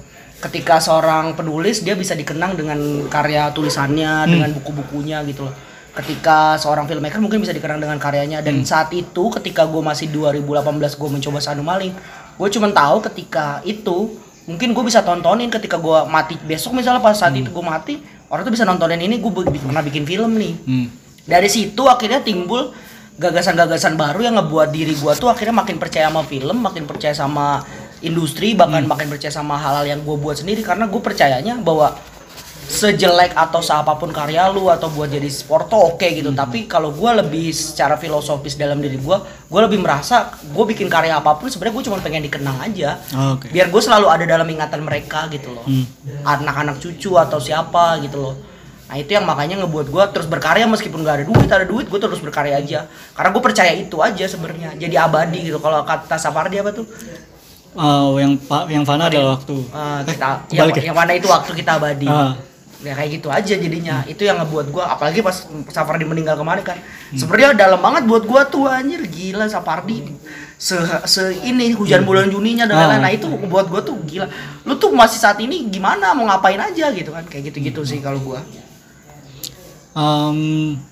[0.44, 2.76] Ketika seorang penulis dia bisa dikenang dengan
[3.08, 4.30] karya tulisannya, Hmm.
[4.30, 5.54] dengan buku-bukunya gitu loh
[5.94, 8.66] ketika seorang filmmaker mungkin bisa dikenang dengan karyanya dan Hmm.
[8.66, 11.94] saat itu ketika gue masih 2018 gue mencoba Sanu Maling
[12.34, 14.10] gue cuma tahu ketika itu
[14.42, 18.42] mungkin gue bisa tontonin ketika gue mati besok misalnya pas saat itu gue mati orang
[18.42, 20.86] tuh bisa nontonin ini gue pernah bikin film nih Hmm.
[21.24, 22.74] dari situ akhirnya timbul
[23.14, 27.62] gagasan-gagasan baru yang ngebuat diri gue tuh akhirnya makin percaya sama film makin percaya sama
[28.04, 31.96] industri bahkan makin percaya sama hal-hal yang gue buat sendiri karena gue percayanya bahwa
[32.64, 36.32] sejelek atau seapapun karya lu atau buat jadi sporto oke gitu.
[36.32, 36.38] Hmm.
[36.38, 41.20] tapi kalau gue lebih secara filosofis dalam diri gue gue lebih merasa gue bikin karya
[41.20, 42.96] apa pun sebenarnya gue cuma pengen dikenang aja.
[43.12, 43.52] Oh, Oke.
[43.52, 45.64] biar gue selalu ada dalam ingatan mereka gitu loh.
[45.68, 45.84] Hmm.
[46.24, 48.34] anak-anak cucu atau siapa gitu loh.
[48.84, 52.00] Nah itu yang makanya ngebuat gue terus berkarya meskipun gak ada duit ada duit gue
[52.00, 52.88] terus berkarya aja.
[53.12, 54.76] Karena gue percaya itu aja sebenarnya.
[54.76, 55.60] Jadi abadi gitu.
[55.60, 56.88] Kalau kata Sapardi apa tuh
[57.74, 59.56] Oh, yang pak yang fana adalah waktu.
[59.58, 60.82] Eh, kita yang, kebalik ya?
[60.90, 62.06] yang mana itu waktu kita abadi.
[62.06, 62.34] Ah.
[62.84, 64.04] ya kayak gitu aja jadinya.
[64.04, 66.76] Itu yang ngebuat gua apalagi pas Sapardi meninggal kemarin kan.
[67.16, 69.00] Sebenarnya dalam banget buat gua tuh anjir.
[69.08, 70.04] Gila Sapardi
[70.60, 70.76] se,
[71.08, 72.80] se ini hujan bulan Juninya dan Ah.
[72.84, 74.28] lain-lain nah itu buat gua tuh gila.
[74.68, 76.12] Lu tuh masih saat ini gimana?
[76.12, 77.24] Mau ngapain aja gitu kan?
[77.24, 78.44] Kayak gitu-gitu sih kalau gua.
[79.94, 80.38] Em,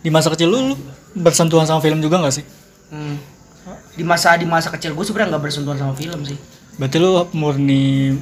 [0.01, 0.75] di masa kecil lu, lu
[1.13, 2.45] bersentuhan sama film juga nggak sih?
[2.93, 3.17] Hmm.
[3.97, 6.35] di masa di masa kecil gua sebenarnya nggak bersentuhan sama film sih
[6.81, 8.17] Berarti lu murni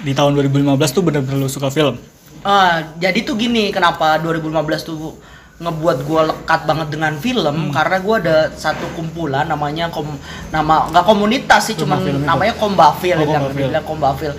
[0.00, 2.00] di tahun 2015 tuh bener-bener lu suka film.
[2.40, 5.12] Ah, jadi tuh gini, kenapa 2015 tuh
[5.60, 7.68] ngebuat gua lekat banget dengan film?
[7.68, 7.68] Hmm.
[7.68, 10.08] karena gua ada satu kumpulan namanya kom
[10.48, 14.32] nama nggak komunitas sih Rumah cuman film namanya Kombafil Oh, yang dibilang Kombafil.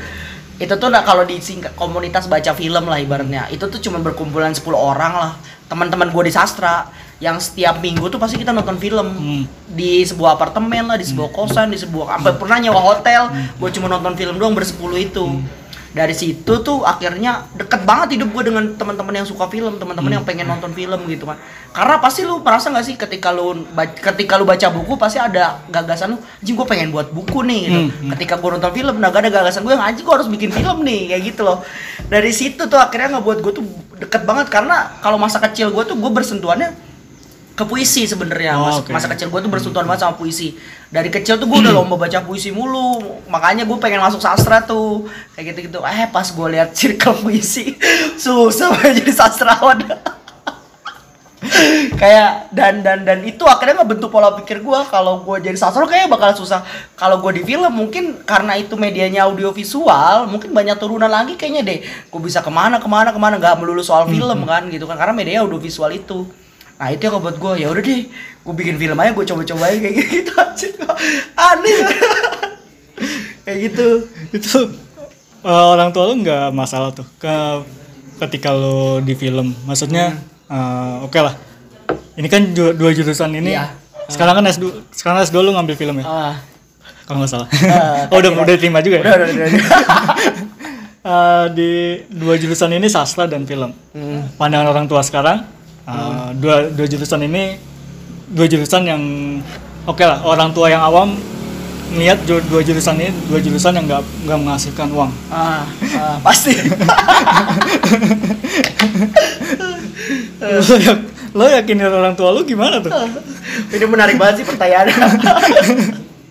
[0.57, 3.45] Itu tuh nah, kalau disingkat komunitas baca film lah ibaratnya.
[3.53, 5.31] Itu tuh cuma berkumpulan 10 orang lah
[5.69, 6.89] teman-teman gua di sastra
[7.21, 9.07] yang setiap minggu tuh pasti kita nonton film.
[9.07, 9.43] Hmm.
[9.71, 13.31] di sebuah apartemen lah di sebuah kosan di sebuah sampai pernah nyewa hotel.
[13.55, 15.39] Gue cuma nonton film doang bersepuluh itu.
[15.91, 20.23] Dari situ tuh akhirnya deket banget hidup gue dengan teman-teman yang suka film teman-teman yang
[20.23, 21.35] pengen nonton film gitu kan
[21.75, 23.67] karena pasti lu merasa nggak sih ketika lu
[23.99, 27.79] ketika lu baca buku pasti ada gagasan lu anjing gue pengen buat buku nih gitu.
[27.79, 28.11] Hmm, hmm.
[28.15, 30.77] ketika gue nonton film nah gak ada gagasan gue yang anjing gue harus bikin film
[30.87, 31.59] nih kayak gitu loh.
[32.07, 33.65] Dari situ tuh akhirnya ngebuat gue tuh
[33.99, 36.90] deket banget karena kalau masa kecil gue tuh gue bersentuhannya
[37.51, 38.55] ke puisi sebenarnya.
[38.57, 38.89] Oh, masa, oke.
[38.95, 40.55] masa kecil gue tuh bersentuhan banget sama puisi.
[40.87, 43.21] Dari kecil tuh gue udah lomba baca puisi mulu.
[43.27, 45.07] Makanya gue pengen masuk sastra tuh.
[45.35, 47.75] Kayak gitu gitu eh pas gue lihat circle puisi
[48.23, 49.79] susah banget jadi sastrawan.
[52.01, 56.09] Kayak dan dan dan itu akhirnya ngebentuk pola pikir gue kalau gue jadi sastrawan kayaknya
[56.13, 56.63] bakal susah.
[56.95, 61.79] Kalau gue di film mungkin karena itu medianya audiovisual mungkin banyak turunan lagi kayaknya deh.
[62.07, 63.35] Gue bisa ke mana ke mana ke mana.
[63.41, 64.95] Nggak melulu soal film kan gitu kan.
[64.95, 66.29] Karena medianya audiovisual itu
[66.81, 68.01] nah itu yang ngebuat gue ya udah deh
[68.41, 70.67] gue bikin film aja gue coba-cobain kayak gitu aja
[71.37, 71.77] aneh
[73.45, 73.87] kayak gitu
[74.31, 74.59] Itu
[75.43, 77.33] eh, orang tua lu nggak masalah tuh ke
[78.21, 79.51] ketika lu di film.
[79.65, 80.13] Maksudnya
[80.45, 81.33] eh, oke lah.
[82.15, 83.57] Ini kan ju- dua jurusan ini.
[83.57, 83.73] Iya.
[84.05, 86.05] Sekarang kan S2, sekarang S2 lu ngambil film ya?
[86.05, 86.35] ah
[87.09, 87.47] Kalau nggak salah.
[87.67, 89.03] Ah, oh, udah udah terima juga ya?
[89.03, 89.63] udah udah udah, udah.
[91.01, 91.69] Eh, di
[92.13, 93.73] dua jurusan ini sastra dan film.
[93.91, 94.21] Hmm.
[94.37, 95.41] Pandangan orang tua sekarang
[95.85, 97.57] eh, dua dua jurusan ini
[98.31, 99.01] dua jurusan yang
[99.83, 101.15] oke lah orang tua yang awam
[101.91, 105.11] melihat dua jurusan ini dua jurusan yang nggak nggak menghasilkan uang.
[105.27, 105.67] ah,
[105.99, 106.55] ah, pasti
[110.39, 112.91] lo, yak- lo yakinin orang tua lu gimana tuh?
[113.69, 114.95] ini menarik banget sih pertanyaannya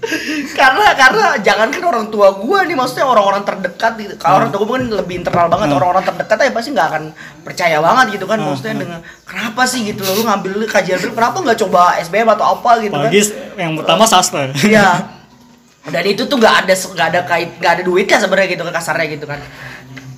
[0.60, 4.76] karena karena jangankan orang tua gua nih maksudnya orang-orang terdekat gitu kalau orang tua gua
[4.80, 5.78] kan lebih internal banget Hmm.
[5.78, 7.02] orang-orang terdekat aja pasti nggak akan
[7.44, 11.12] percaya banget gitu kan Hmm, maksudnya dengan kenapa sih gitu loh lu ngambil kajian film
[11.12, 13.20] kenapa nggak coba SBM atau apa gitu kan Apalagi
[13.54, 14.48] yang pertama sastra.
[14.56, 14.88] Iya.
[15.94, 19.06] Dan itu tuh nggak ada nggak ada kait nggak ada duitnya sebenarnya gitu kan kasarnya
[19.16, 19.40] gitu kan.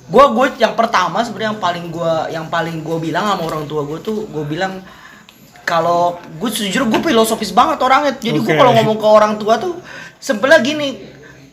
[0.07, 3.81] Gua gue yang pertama sebenarnya yang paling gua yang paling gua bilang sama orang tua
[3.83, 4.83] gue tuh gue bilang
[5.63, 8.13] kalau gue jujur gue filosofis banget orangnya.
[8.19, 8.59] Jadi gue Oke.
[8.59, 9.79] kalau ngomong ke orang tua tuh
[10.19, 10.89] sebenarnya gini.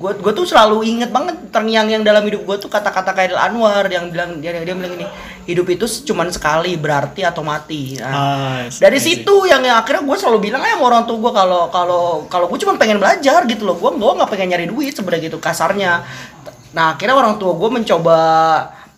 [0.01, 3.85] Gue gue tuh selalu inget banget terngiang yang dalam hidup gue tuh kata-kata Khairil Anwar
[3.93, 5.05] yang bilang dia, dia bilang ini
[5.45, 8.01] hidup itu cuman sekali berarti atau mati.
[8.01, 11.33] Nah, Ah, dari yes, situ yang, yang akhirnya gue selalu bilang sama orang tua gue
[11.37, 13.77] kalau kalau kalau gue cuma pengen belajar gitu loh.
[13.77, 16.01] Gue gue nggak pengen nyari duit sebenarnya gitu kasarnya.
[16.73, 18.19] Nah akhirnya orang tua gue mencoba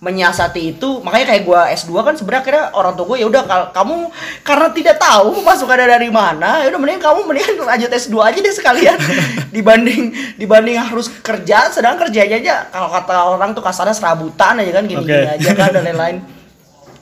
[0.02, 3.70] menyiasati itu makanya kayak gue S2 kan sebenarnya akhirnya orang tua gue ya udah kal-
[3.70, 4.10] kamu
[4.42, 8.50] karena tidak tahu masukannya dari mana ya udah mending kamu mendingan lanjut S2 aja deh
[8.50, 8.98] sekalian
[9.54, 14.90] dibanding dibanding harus kerja sedang kerjanya aja kalau kata orang tuh kasarnya serabutan aja kan
[14.90, 15.38] gini, gini Oke.
[15.38, 16.16] aja kan dan lain-lain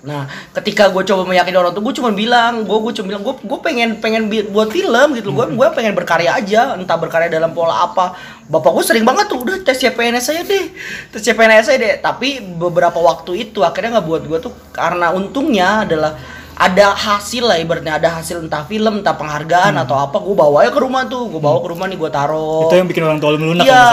[0.00, 0.24] Nah,
[0.56, 3.58] ketika gue coba meyakini orang tuh, gue cuma bilang, gue gue cuma bilang, gue gue
[3.60, 8.16] pengen pengen buat film gitu, gue gue pengen berkarya aja, entah berkarya dalam pola apa.
[8.48, 10.64] Bapak gue sering banget tuh, udah tes CPNS aja deh,
[11.12, 11.94] tes CPNS aja deh.
[12.00, 16.16] Tapi beberapa waktu itu akhirnya nggak buat gue tuh, karena untungnya adalah
[16.60, 20.68] ada hasil lah ibaratnya ada hasil entah film entah penghargaan atau apa gue bawa ya
[20.68, 23.32] ke rumah tuh gue bawa ke rumah nih gue taruh Itu yang bikin orang tua
[23.32, 23.84] lu melunak Iya,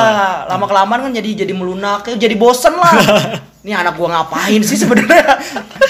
[0.52, 2.92] lama kelamaan kan jadi jadi melunak, ya jadi bosen lah.
[3.68, 5.28] Ini anak gua ngapain sih sebenarnya?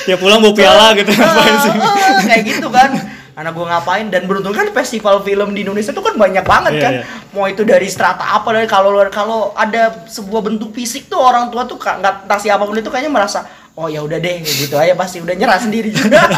[0.10, 1.72] Ya pulang bawa piala gitu ngapain sih?
[1.78, 2.90] Ah, ah, kayak gitu kan.
[3.38, 6.82] Anak gua ngapain dan beruntung kan festival film di Indonesia itu kan banyak banget Iya,
[6.82, 6.92] kan.
[6.98, 7.04] iya.
[7.38, 11.70] Mau itu dari strata apa dari kalau kalau ada sebuah bentuk fisik tuh orang tua
[11.70, 13.46] tuh nggak entah siapa pun itu kayaknya merasa
[13.78, 16.24] oh ya udah deh gitu aja pasti udah nyerah sendiri juga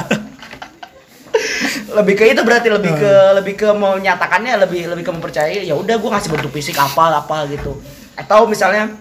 [1.98, 5.96] lebih ke itu berarti lebih ke lebih ke menyatakannya lebih lebih ke mempercayai ya udah
[5.96, 7.80] gue ngasih bentuk fisik apa apa gitu
[8.20, 8.92] atau misalnya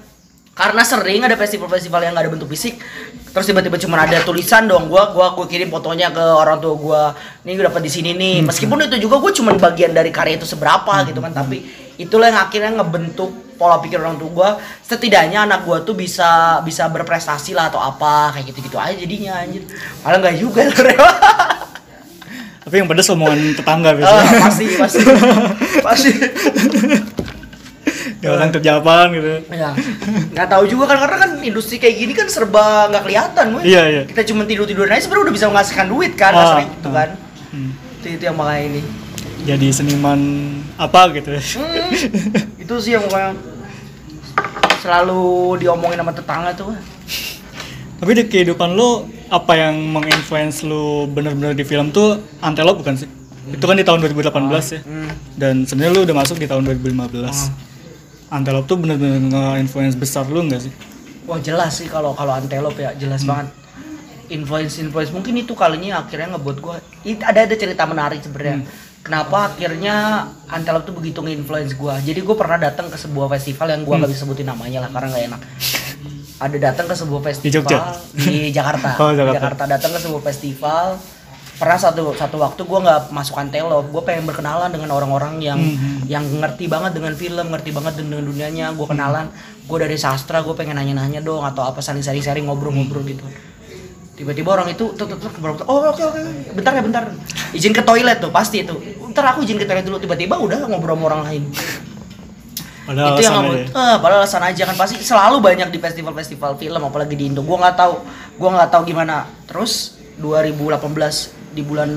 [0.59, 2.83] karena sering ada festival-festival yang gak ada bentuk fisik
[3.31, 7.03] terus tiba-tiba cuma ada tulisan dong gua gua gua kirim fotonya ke orang tua gua.
[7.47, 8.42] Nih gue dapat di sini nih.
[8.42, 11.62] Meskipun itu juga gue cuma bagian dari karya itu seberapa gitu kan tapi
[11.94, 14.51] itulah yang akhirnya ngebentuk pola pikir orang tua gua.
[14.83, 19.62] Setidaknya anak gua tuh bisa bisa berprestasi lah atau apa kayak gitu-gitu aja jadinya anjir.
[20.03, 20.62] Malah nggak juga
[22.66, 24.40] Tapi yang pedes omongan tetangga Ah, biasanya.
[24.44, 25.01] pasti pasti.
[25.87, 26.11] Pasti
[28.18, 29.46] ya orang kerja apaan gitu.
[29.48, 29.70] ya
[30.35, 33.83] nggak tahu juga kan karena kan industri kayak gini kan serba nggak kelihatan gue Iya,
[33.87, 34.02] iya.
[34.04, 36.94] kita cuma tidur tiduran aja sebenarnya udah bisa menghasilkan duit kan Ah, asli gitu ah.
[36.96, 37.11] kan
[37.48, 37.72] Hmm.
[37.96, 38.81] itu itu yang makanya ini
[39.40, 40.20] Jadi seniman
[40.76, 41.33] apa gitu.
[41.33, 41.88] Hmm,
[42.59, 43.33] itu sih yang pokoknya
[44.78, 45.22] selalu
[45.59, 46.74] diomongin sama tetangga tuh
[47.98, 48.90] Tapi di kehidupan lu
[49.26, 53.09] apa yang menginfluence lu bener-bener di film tuh Antelope bukan sih?
[53.48, 54.28] Itu kan di tahun 2018
[54.70, 54.81] ya.
[54.83, 55.09] Hmm.
[55.35, 57.50] Dan sebenarnya lu udah masuk di tahun 2015.
[58.29, 60.73] Antelope tuh bener-bener nge-influence besar lu nggak sih?
[61.25, 63.29] wah jelas sih kalau kalau antelope ya jelas Hmm.
[63.31, 63.49] banget
[64.29, 66.75] influence influence mungkin itu kalinya akhirnya ngebuat gue
[67.21, 68.69] ada ada cerita menarik sebenarnya Hmm.
[69.03, 69.95] kenapa akhirnya
[70.47, 74.01] antelope tuh begitu nge-influence gue jadi gue pernah datang ke sebuah festival yang gue Hmm.
[74.01, 75.41] nggak bisa sebutin namanya lah karena nggak enak
[76.38, 77.79] ada datang ke sebuah festival Jogja?
[78.14, 79.37] di Jakarta Oh, Jakarta.
[79.37, 80.85] Jakarta datang ke sebuah festival
[81.59, 86.07] pernah satu satu waktu gue nggak masuk antelope gue pengen berkenalan dengan orang-orang yang Hmm.
[86.07, 88.71] yang ngerti banget dengan film ngerti banget dengan dunianya.
[88.79, 89.27] Gue kenalan
[89.66, 93.27] gue dari sastra gue pengen nanya-nanya dong atau apa saling sharing-sharing ngobrol-ngobrol gitu.
[94.14, 95.31] Tiba-tiba orang itu tuh tuh tuh
[95.71, 96.21] oh oke oke
[96.55, 97.03] bentar ya bentar.
[97.55, 98.75] Izin ke toilet tuh pasti itu.
[99.11, 99.99] Ntar aku izin ke toilet dulu.
[99.99, 101.42] Tiba-tiba udah ngobrol sama orang lain.
[102.83, 103.68] Padahal itu yang ya.
[103.68, 104.75] eh, padahal alasan aja kan.
[104.75, 107.44] Pasti selalu banyak di festival-festival film apalagi di Indo.
[107.44, 107.94] Gua nggak tahu
[108.40, 109.29] gua nggak tahu gimana.
[109.47, 111.90] Terus 2018 di bulan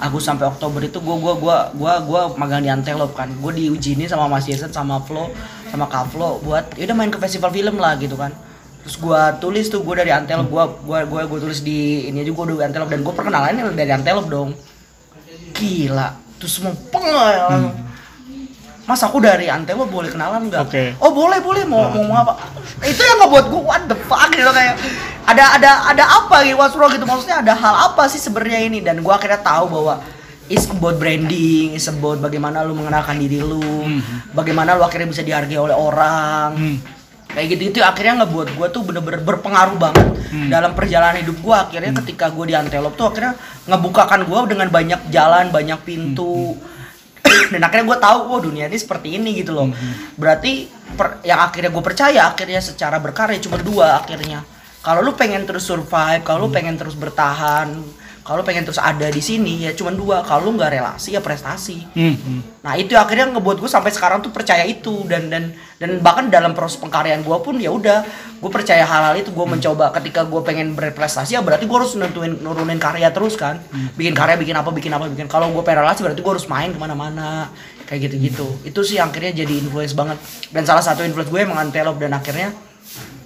[0.00, 3.28] Agustus sampai Oktober itu gua gua gua gua gua magang di Antelope kan.
[3.44, 5.28] Gua diujini sama Mas Jason sama Flo
[5.68, 8.32] sama Kak Flo buat ya udah main ke festival film lah gitu kan.
[8.82, 12.32] Terus gua tulis tuh gua dari Antelope gua gua gua, gua tulis di ini aja
[12.32, 12.90] gua udah Antelope.
[12.90, 14.50] Dan gua perkenalannya dari Antelope dong.
[15.52, 16.08] Gila
[16.40, 17.70] terus semua pengel
[18.82, 20.62] Mas aku dari Antelo boleh kenalan nggak?
[20.66, 20.84] Oke.
[20.98, 22.32] Oh boleh boleh mau mau ngomong apa?
[22.82, 24.74] Itu yang ngebuat gue what the fuck gitu kayak
[25.22, 28.82] ada ada ada apa gitu what's wrong gitu maksudnya ada hal apa sih sebenarnya ini
[28.82, 30.02] dan gue akhirnya tahu bahwa
[30.50, 33.86] it's about branding, it's about bagaimana lu mengenalkan diri lu,
[34.34, 36.50] bagaimana lu akhirnya bisa dihargai oleh orang.
[36.58, 36.76] Hmm.
[37.32, 40.48] Kayak gitu itu akhirnya ngebuat gue tuh bener-bener berpengaruh banget Hmm.
[40.48, 43.36] dalam perjalanan hidup gue akhirnya ketika gue di Antelope tuh akhirnya
[43.68, 46.56] ngebukakan gue dengan banyak jalan banyak pintu
[47.52, 49.68] dan akhirnya gue tahu wah dunia ini seperti ini gitu loh.
[50.16, 54.44] Berarti per- yang akhirnya gue percaya akhirnya secara berkarya cuma dua akhirnya.
[54.82, 57.70] Kalau lu pengen terus survive kalau lu pengen terus bertahan
[58.22, 60.22] kalau pengen terus ada di sini ya cuma dua.
[60.22, 61.82] Kalau nggak relasi ya prestasi.
[61.90, 62.40] Hmm, hmm.
[62.62, 65.02] Nah itu akhirnya ngebuat gue sampai sekarang tuh percaya itu.
[65.10, 65.50] Dan dan
[65.82, 68.06] dan bahkan dalam proses pengkaryaan gue pun ya udah.
[68.38, 69.34] Gue percaya hal-hal itu.
[69.34, 73.58] Gue mencoba ketika gue pengen berprestasi ya berarti gue harus nentuin nurunin karya terus kan.
[73.98, 75.26] Bikin karya bikin apa bikin apa bikin.
[75.26, 77.50] Kalau gue pengen relasi berarti gue harus main ke mana-mana.
[77.90, 78.46] Kayak gitu-gitu.
[78.62, 80.22] Itu sih akhirnya jadi influence banget.
[80.54, 81.98] Dan salah satu influence gue emang Antelope.
[81.98, 82.54] Dan akhirnya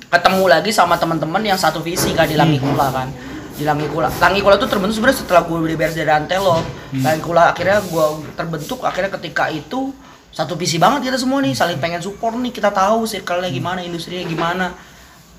[0.09, 3.26] ketemu lagi sama teman-teman yang satu visi kan di Langikula kan
[3.57, 6.61] di Langikula Langikula tuh terbentuk sebenarnya setelah gue udah beres dari Antelo
[6.95, 9.90] Langikula akhirnya gue terbentuk akhirnya ketika itu
[10.31, 14.23] satu visi banget kita semua nih saling pengen support nih kita tahu circle-nya gimana industrinya
[14.23, 14.66] gimana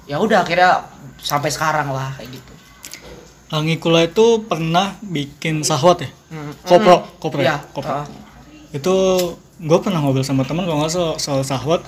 [0.04, 0.90] ya udah akhirnya
[1.22, 2.52] sampai sekarang lah kayak gitu
[3.48, 6.10] Langikula itu pernah bikin sahwat ya?
[6.28, 6.52] Hmm.
[6.68, 7.58] Kopro, kopro Iya, ya?
[7.72, 7.94] Kopro.
[7.94, 8.06] ah.
[8.76, 8.96] Itu
[9.56, 11.80] gue pernah ngobrol sama teman kalau nggak soal, soal sahwat.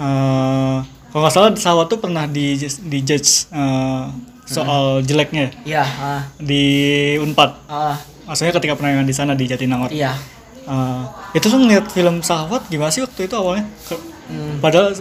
[0.00, 0.76] eh,
[1.12, 2.56] kalau nggak salah sahwat tuh pernah di
[2.88, 4.04] di judge eh,
[4.50, 6.64] soal jeleknya iya ah, di
[7.18, 7.50] Unpad.
[7.66, 9.88] ah, Maksudnya ketika penayangan di sana di Jatinangor.
[9.88, 10.16] iya
[10.64, 13.64] Eh, itu tuh ngeliat film sahwat gimana sih waktu itu awalnya?
[13.82, 13.96] Ke-
[14.28, 14.60] Hmm.
[14.60, 14.92] Padahal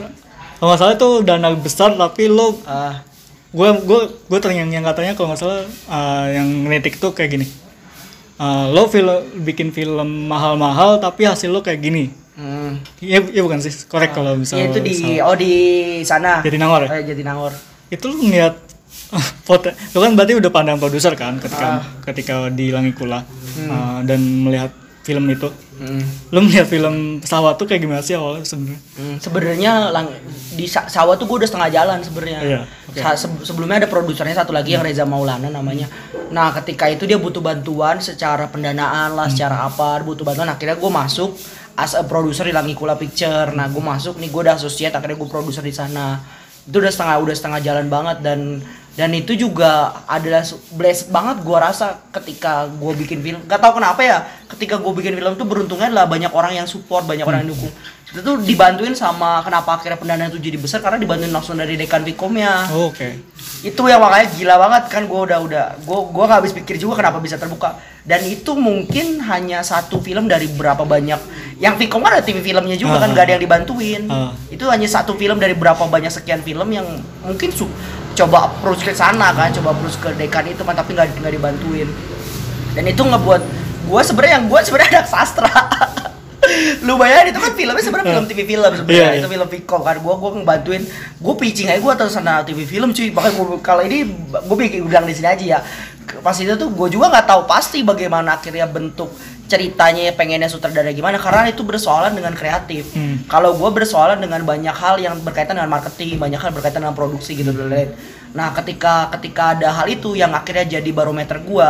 [0.54, 3.04] kalau nggak salah itu dana besar tapi lo ah,
[3.50, 7.48] gue gue gue terngiang yang katanya kalau nggak salah uh, yang ngelitik tuh kayak gini
[8.38, 9.10] Uh, lo film
[9.42, 13.02] bikin film mahal-mahal tapi hasil lo kayak gini hmm.
[13.02, 15.54] iya iya bukan sih korek kalau misalnya Iya, itu di oh di
[16.02, 16.90] sana Jatinangor ya?
[16.94, 17.50] Eh, Jatinangor
[17.90, 18.54] itu lo ngeliat
[19.94, 21.82] lo kan berarti udah pandang produser kan ketika Ah.
[22.04, 23.24] ketika di Langikula
[23.58, 24.70] Uh, dan melihat
[25.02, 25.50] film itu
[25.82, 26.30] hmm.
[26.30, 30.14] lo melihat film pesawat tuh kayak gimana sih awalnya sebenarnya Hmm, sebenarnya lang-
[30.54, 32.40] di sa- sawah tuh gue udah setengah jalan sebenarnya.
[32.40, 32.62] Iya.
[32.94, 35.90] Sa- se- sebelumnya ada produsernya satu lagi yang Reza Maulana namanya.
[36.30, 40.46] Nah ketika itu dia butuh bantuan secara pendanaan lah, secara apa, butuh bantuan.
[40.48, 41.34] Akhirnya gue masuk
[41.74, 43.50] as a producer di Langikula Picture.
[43.52, 46.22] Nah gue masuk nih gue udah associate, akhirnya gue produser di sana.
[46.62, 48.62] Itu udah setengah udah setengah jalan banget dan
[48.98, 50.42] dan itu juga adalah
[50.74, 53.46] blessed banget gua rasa ketika gua bikin film.
[53.46, 57.04] Gak tau kenapa ya ketika gua bikin film tuh beruntungnya adalah banyak orang yang support
[57.04, 57.72] banyak orang yang dukung
[58.08, 62.02] itu tuh dibantuin sama kenapa akhirnya pendanaan itu jadi besar karena dibantuin langsung dari dekan
[62.02, 63.20] Vicomnya Oh, Oke.
[63.60, 66.98] itu yang makanya gila banget kan gue udah udah gue gue nggak habis pikir juga
[66.98, 71.20] kenapa bisa terbuka dan itu mungkin hanya satu film dari berapa banyak
[71.58, 73.14] yang Vicom kan ada TV filmnya juga kan Ah.
[73.14, 74.32] gak ada yang dibantuin Ah.
[74.48, 76.88] itu hanya satu film dari berapa banyak sekian film yang
[77.22, 77.68] mungkin su
[78.16, 81.92] coba approach ke sana kan coba approach ke dekan itu kan tapi nggak nggak dibantuin
[82.72, 83.42] dan itu ngebuat
[83.88, 85.52] gue sebenarnya yang gue sebenarnya anak sastra.
[86.88, 89.04] Lu bayangin itu kan filmnya sebenarnya film TV film sebenarnya.
[89.04, 89.20] Iya, iya.
[89.24, 89.96] itu film Vicom kan.
[90.00, 90.84] Gue gue ngebantuin.
[91.20, 93.10] Gue pitching aja gue atas sana TV film cuy.
[93.12, 95.60] Makanya kalau ini gue bikin bilang di sini aja ya.
[96.24, 99.12] Pas itu tuh gue juga nggak tahu pasti bagaimana akhirnya bentuk
[99.48, 101.20] ceritanya pengennya sutradara gimana.
[101.20, 102.96] Karena itu bersoalan dengan kreatif.
[102.96, 103.28] Hmm.
[103.28, 107.36] kalau gue bersoalan dengan banyak hal yang berkaitan dengan marketing banyak hal berkaitan dengan produksi
[107.36, 107.90] gitu dan lain
[108.32, 111.70] nah ketika ketika ada hal itu yang akhirnya jadi barometer gue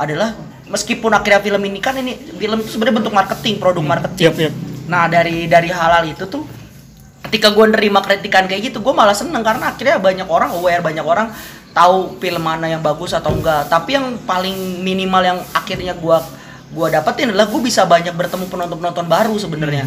[0.00, 0.32] adalah
[0.68, 4.24] meskipun akhirnya film ini kan ini film itu sebenarnya bentuk marketing produk marketing.
[4.32, 4.54] Yap, yap.
[4.88, 6.44] Nah dari dari hal-hal itu tuh
[7.28, 11.02] ketika gue nerima kritikan kayak gitu gue malah seneng karena akhirnya banyak orang aware banyak
[11.02, 11.32] orang
[11.74, 13.66] tahu film mana yang bagus atau enggak.
[13.66, 16.18] Tapi yang paling minimal yang akhirnya gue
[16.74, 19.84] gua dapetin adalah gue bisa banyak bertemu penonton penonton baru sebenarnya.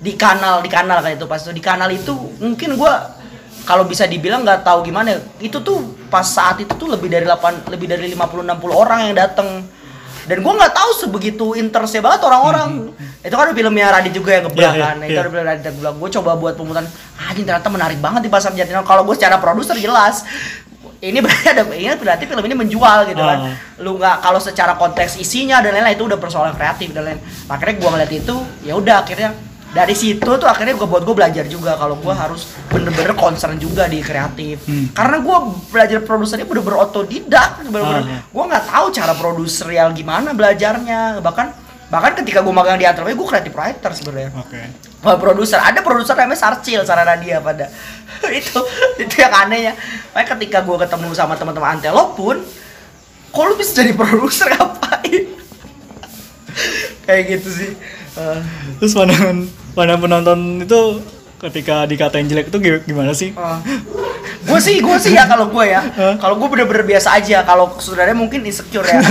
[0.00, 2.92] Di kanal di kanal kan itu pas itu di kanal itu mungkin gue
[3.68, 7.66] kalau bisa dibilang nggak tahu gimana itu tuh pas saat itu tuh lebih dari 8
[7.68, 9.65] lebih dari 50 60 orang yang datang
[10.26, 12.90] dan gue nggak tahu sebegitu interestnya banget orang-orang.
[13.22, 14.96] Itu kan ada filmnya Radit juga yang ngeblak Iya, iya, kan.
[15.02, 15.22] Itu iya.
[15.22, 16.86] ada film Radit ngeblak gue coba buat pemutaran.
[17.30, 18.86] Anjing ternyata menarik banget di pasar Jatinangor.
[18.86, 20.26] Kalau gue secara produser jelas.
[20.96, 23.38] Ini berarti ada ini berarti film ini menjual gitu kan.
[23.52, 23.54] Ah.
[23.84, 27.20] lu nggak kalau secara konteks isinya dan lain-lain itu udah persoalan kreatif dan lain
[27.52, 29.36] akhirnya gue ngeliat itu ya udah akhirnya
[29.76, 33.84] dari situ tuh akhirnya gue buat gue belajar juga kalau gue harus bener-bener concern juga
[33.84, 34.64] di kreatif.
[34.64, 34.88] Hmm.
[34.90, 35.36] karena gue
[35.68, 38.20] belajar produsernya bener-bener otodidak bener-bener Ah.
[38.24, 41.20] gue nggak tahu cara produser yang gimana belajarnya.
[41.20, 41.46] Bahkan
[41.86, 44.30] bahkan ketika gue magang di Antropologi gue creative writer sebenarnya.
[44.34, 44.60] Oke.
[45.04, 45.60] Wah, produser.
[45.60, 47.70] Ada produser namanya Sarcil Sarana dia pada.
[48.32, 48.58] Itu
[48.96, 49.76] itu yang anehnya.
[50.10, 52.40] Makanya ketika gue ketemu sama teman-teman Antelop pun
[53.28, 54.48] kok lu bisa jadi produser?
[54.56, 55.24] Ngapain?
[57.06, 57.70] Kayak gitu sih.
[58.16, 58.38] Eh,
[58.80, 59.44] Terus pandangan
[59.76, 60.80] pandangan penonton itu
[61.36, 63.36] ketika dikatain jelek itu gi- gimana sih?
[64.42, 65.84] gue sih gue sih ya kalau gue ya.
[66.16, 68.98] Kalau gue bener-bener biasa aja kalau saudaranya mungkin insecure ya.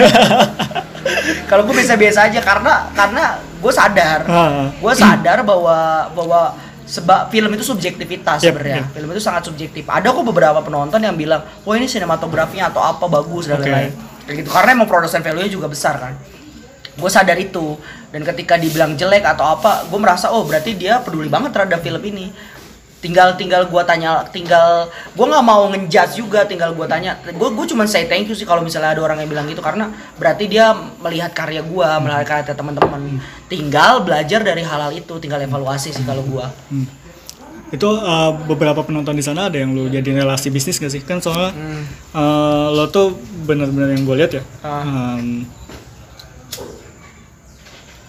[1.46, 4.26] Kalau gue bisa biasa aja karena karena gue sadar.
[4.76, 5.78] Gue sadar bahwa
[6.12, 6.42] bahwa
[6.82, 8.78] sebab film itu subjektivitas Yep, sebenarnya.
[8.82, 8.94] yep.
[8.94, 9.86] film itu sangat subjektif.
[9.86, 13.94] Ada kok beberapa penonton yang bilang wah ini sinematografinya atau apa bagus dan lain-lain.
[14.26, 14.50] Kayak gitu.
[14.50, 16.14] Karena emang production value nya juga besar kan.
[16.96, 17.78] Gue sadar itu
[18.16, 22.00] dan ketika dibilang jelek atau apa gue merasa oh berarti dia peduli banget terhadap film
[22.00, 22.32] ini
[23.04, 27.66] tinggal tinggal gue tanya tinggal gue nggak mau ngejudge juga tinggal gue tanya gue gue
[27.76, 30.72] cuma say thank you sih kalau misalnya ada orang yang bilang gitu karena berarti dia
[31.04, 33.20] melihat karya gue melihat karya teman-teman
[33.52, 36.88] tinggal belajar dari hal-hal itu tinggal evaluasi sih kalau gue Hmm.
[37.74, 41.02] Itu uh, beberapa penonton di sana ada yang lu jadi relasi bisnis gak sih?
[41.02, 41.50] Kan soalnya
[42.14, 44.44] uh, lo tuh bener-bener yang gue lihat ya.
[44.62, 45.18] Ah.
[45.18, 45.42] um,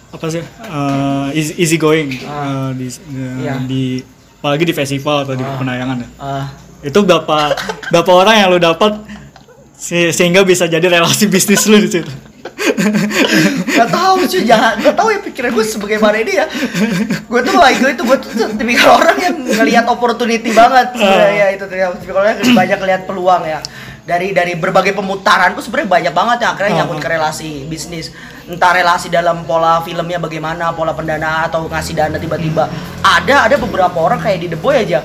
[0.09, 0.43] apa sih?
[0.61, 3.53] Uh, easy, easy going uh, di, di- Iya.
[3.61, 3.83] di
[4.37, 6.07] apalagi di festival atau di penayangan ya.
[6.17, 6.45] Ah,
[6.79, 7.51] Itu berapa
[7.91, 9.01] berapa orang yang lu dapat
[9.73, 12.11] se- sehingga bisa jadi relasi bisnis lu di situ?
[13.67, 16.45] Gak tahu cuy, jangan gak tahu ya pikiran gue sebagaimana ini ya.
[17.21, 21.47] Gue tuh like gue itu gue tuh tipikal orang yang ngelihat opportunity banget sebenarnya ya
[21.51, 21.63] itu.
[21.67, 23.59] Tipikal orang yang banyak ngelihat peluang ya.
[24.07, 26.97] Dari dari berbagai pemutaran tuh sebenarnya banyak banget yang akhirnya Ah, ah.
[26.97, 28.15] ke relasi bisnis.
[28.47, 32.71] Entah relasi dalam pola filmnya bagaimana, pola pendanaan atau ngasih dana tiba-tiba.
[33.03, 35.03] Ada ada beberapa orang kayak di The Boy aja.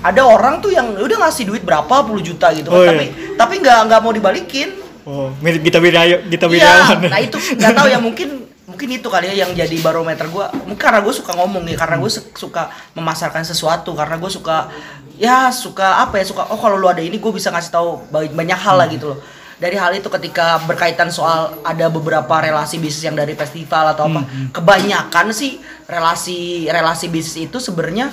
[0.00, 2.90] Ada orang tuh yang udah ngasih duit berapa puluh juta gitu kan, Oh, iya.
[2.94, 3.04] tapi
[3.36, 4.68] tapi nggak nggak mau dibalikin.
[5.04, 6.98] Oh, mirip Wiraya, Gita Iya, Wirjawan.
[7.10, 8.28] nah itu nggak tahu ya mungkin
[8.64, 10.46] mungkin itu kali ya yang jadi barometer gue.
[10.70, 14.70] Mungkin karena gue suka ngomong nih, karena gue suka memasarkan sesuatu, karena gue suka
[15.20, 18.24] ya suka apa ya suka oh kalau lu ada ini gue bisa ngasih tahu ba-
[18.24, 19.18] banyak hal lah gitu loh.
[19.60, 24.24] Dari hal itu ketika berkaitan soal ada beberapa relasi bisnis yang dari festival atau apa,
[24.56, 28.08] kebanyakan sih relasi relasi bisnis itu sebenarnya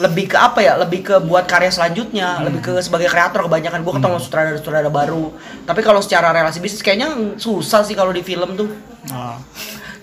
[0.00, 0.80] lebih ke apa ya?
[0.80, 3.84] Lebih ke buat karya selanjutnya lebih ke sebagai kreator kebanyakan.
[3.84, 5.36] Gue ketemu sutradara sutradara baru.
[5.68, 8.72] Tapi kalau secara relasi bisnis kayaknya susah sih kalau di film tuh.
[9.12, 9.36] Ah,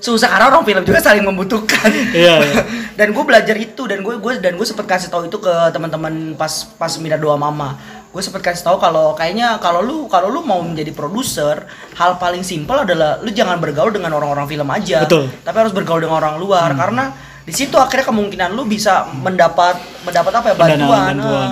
[0.03, 1.89] susah karena orang film juga saling membutuhkan.
[2.13, 2.61] Iya, iya.
[2.93, 6.37] dan gue belajar itu dan gue gue dan gue sempet kasih tahu itu ke teman-teman
[6.37, 7.79] pas pas minat doa mama
[8.13, 11.65] gue sempet kasih tahu kalau kayaknya kalau lu kalau lu mau menjadi produser
[11.97, 15.33] hal paling simpel adalah lu jangan bergaul dengan orang-orang film aja Betul.
[15.41, 17.09] tapi harus bergaul dengan orang luar karena
[17.41, 21.49] di situ akhirnya kemungkinan lu bisa mendapat mendapat apa ya Pendanaan, bantuan, bantuan.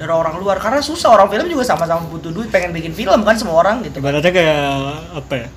[0.00, 3.36] dari orang luar karena susah orang film juga sama-sama butuh duit pengen bikin film kan
[3.36, 4.64] semua orang gitu ibaratnya kayak
[5.12, 5.48] apa ya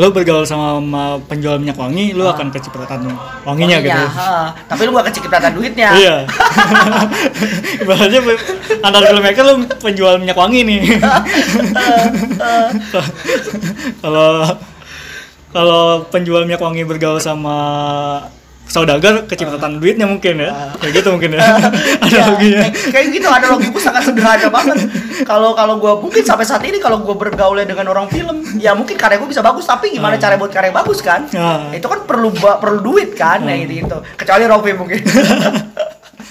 [0.00, 3.04] lo bergaul sama, sama penjual minyak wangi lo akan kecipratan
[3.44, 4.00] wanginya gitu.
[4.16, 4.48] ha.
[4.64, 5.92] tapi lu gak kecipratan duitnya.
[5.92, 6.16] Iya.
[7.84, 8.44] Ibaratnya pe-
[8.80, 10.80] antar filmmaker lo penjual minyak wangi nih.
[14.00, 14.56] Kalau
[15.50, 17.58] kalau penjual minyak wangi bergaul sama
[18.70, 20.70] saudagar kecipratan duitnya mungkin ya.
[20.78, 21.42] Kayak gitu mungkin ya.
[22.06, 24.78] Ada loginya kayak, kayak gitu ada logiku sangat sederhana banget.
[25.26, 28.94] Kalau kalau gue mungkin sampai saat ini kalau gue bergaulnya dengan orang film ya mungkin
[28.94, 30.20] karya gue bisa bagus tapi gimana Ah.
[30.20, 31.26] cara buat karya bagus kan?
[31.34, 31.68] Ah.
[31.70, 33.42] itu kan perlu perlu duit kan?
[33.42, 35.00] Nah gitu gitu kecuali Rofi mungkin.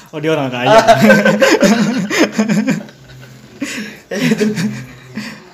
[0.10, 0.74] Oh dia orang kaya.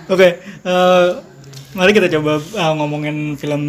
[0.08, 1.08] Oke eh,
[1.74, 3.62] mari kita coba eh, ngomongin film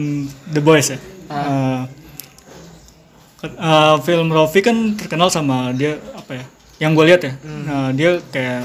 [0.46, 0.98] The Boys ya.
[1.26, 2.05] Eh, ke-
[3.44, 6.44] eh, film Rofi kan terkenal sama dia apa ya
[6.76, 7.32] yang gue lihat ya.
[7.40, 8.62] Nah, dia kayak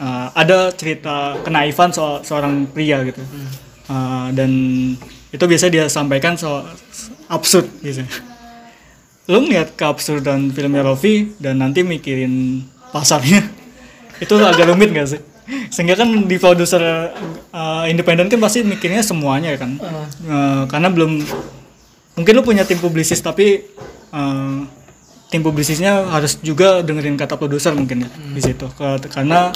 [0.00, 3.22] eh, ada cerita kenaifan soal seorang pria gitu.
[3.88, 4.50] Eh, dan
[5.32, 6.68] itu biasa dia sampaikan soal
[7.32, 8.04] absurd gitu
[9.30, 13.46] lu ngeliat keabsurdan filmnya Rofi dan nanti mikirin pasarnya
[14.22, 15.20] itu agak rumit gak sih?
[15.70, 17.10] Sehingga kan di produser
[17.50, 19.74] uh, independen kan pasti mikirnya semuanya kan,
[20.22, 21.18] Uh, karena belum
[22.14, 23.66] mungkin lu punya tim publisis tapi
[24.12, 24.62] uh,
[25.26, 28.68] tim publisisnya harus juga dengerin kata produser mungkin ya di situ
[29.08, 29.48] karena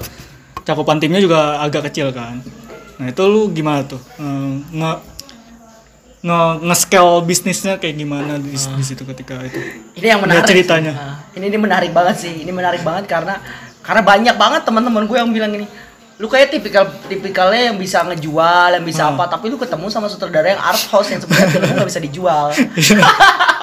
[0.64, 2.40] cakupan timnya juga agak kecil kan.
[2.96, 4.92] Nah itu lu gimana tuh Uh, nge
[6.26, 9.60] nge nge-scale bisnisnya kayak gimana di, di situ ketika itu?
[9.94, 10.90] ini yang menarik ceritanya.
[10.90, 10.98] sih.
[10.98, 13.38] Nah, ini ini menarik banget sih ini menarik banget karena
[13.78, 15.66] karena banyak banget teman-teman gue yang bilang gini
[16.16, 19.14] lu kayak tipikal tipikalnya yang bisa ngejual yang bisa Hmm.
[19.14, 22.46] apa tapi lu ketemu sama sutradara yang art house yang sebenarnya filmnya nggak bisa dijual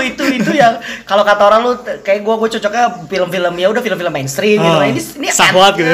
[0.00, 1.72] itu itu itu yang kalau kata orang lu
[2.02, 4.74] kayak gua gua cocoknya film-film ya udah film-film mainstream gitu.
[4.74, 5.90] Ah, Nah, ini ini sahwat gitu.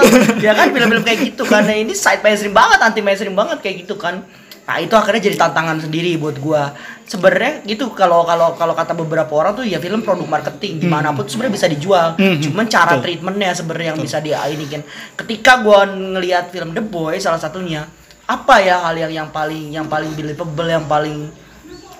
[0.46, 1.64] ya kan film-film kayak gitu kan.
[1.64, 4.22] Nah, ini side mainstream banget, anti mainstream banget kayak gitu kan.
[4.62, 6.70] Nah, itu akhirnya jadi tantangan sendiri buat gua.
[7.02, 11.10] Sebenarnya gitu kalau kalau kalau kata beberapa orang tuh ya film produk marketing di mana
[11.10, 12.14] pun tuh sebenarnya bisa dijual.
[12.14, 13.02] Hmm, hmm, Cuman cara betul.
[13.10, 14.82] treatmentnya sebenarnya yang bisa dia ini kan.
[15.18, 17.84] Ketika gua ngelihat film The Boy salah satunya,
[18.22, 21.26] apa ya hal yang yang paling yang paling believable yang paling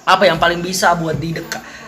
[0.03, 1.37] apa yang paling bisa buat di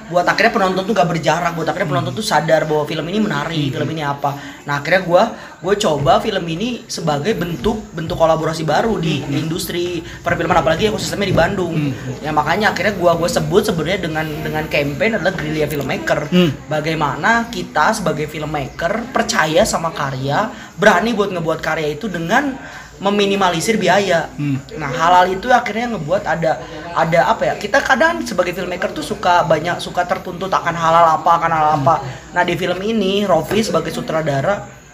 [0.05, 3.73] buat akhirnya penonton tuh gak berjarak buat akhirnya penonton tuh sadar bahwa film ini menarik
[3.73, 4.37] film ini apa.
[4.69, 5.23] Nah akhirnya gua
[5.65, 11.37] gue coba film ini sebagai bentuk bentuk kolaborasi baru di industri perfilman apalagi ekosistemnya di
[11.37, 11.75] Bandung.
[12.21, 16.21] Ya makanya akhirnya gua gue sebut sebenarnya dengan dengan campaign adalah Guerrilla Filmmaker.
[16.29, 16.51] Hmm.
[16.69, 22.57] bagaimana kita sebagai filmmaker percaya sama karya berani buat ngebuat karya itu dengan
[23.03, 24.31] meminimalisir biaya.
[24.39, 24.59] Hmm.
[24.79, 26.63] Nah, hal-hal itu akhirnya ngebuat ada
[26.95, 27.55] ada apa ya?
[27.59, 31.95] Kita kadang sebagai filmmaker tuh suka banyak suka tertuntut akan hal-hal apa, akan hal apa.
[32.35, 34.85] Nah, di film ini Rofi sebagai sutradara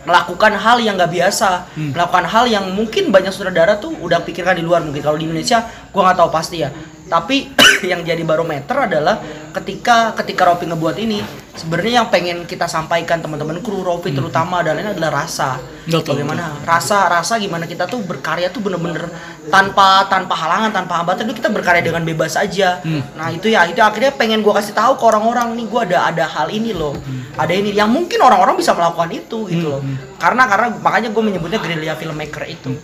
[0.00, 4.64] melakukan hal yang nggak biasa, melakukan hal yang mungkin banyak sutradara tuh udah pikirkan di
[4.64, 5.60] luar mungkin kalau di Indonesia
[5.92, 6.72] gua nggak tahu pasti ya.
[7.10, 7.50] Tapi
[7.90, 9.18] yang jadi barometer adalah
[9.50, 11.18] ketika ketika Rofi ngebuat ini
[11.58, 15.58] sebenarnya yang pengen kita sampaikan teman-teman kru Rofi terutama adalah adalah rasa.
[15.90, 19.10] Betul, Bagaimana rasa rasa gimana kita tuh berkarya tuh bener-bener
[19.50, 22.78] tanpa tanpa halangan tanpa hambatan itu kita berkarya dengan bebas aja.
[23.18, 26.24] Nah itu ya itu akhirnya pengen gua kasih tahu ke orang-orang nih gua ada ada
[26.30, 26.94] hal ini loh,
[27.34, 29.82] ada ini yang mungkin orang-orang bisa melakukan itu gitu loh.
[30.20, 32.76] Karena karena makanya gue menyebutnya guerrilla filmmaker itu.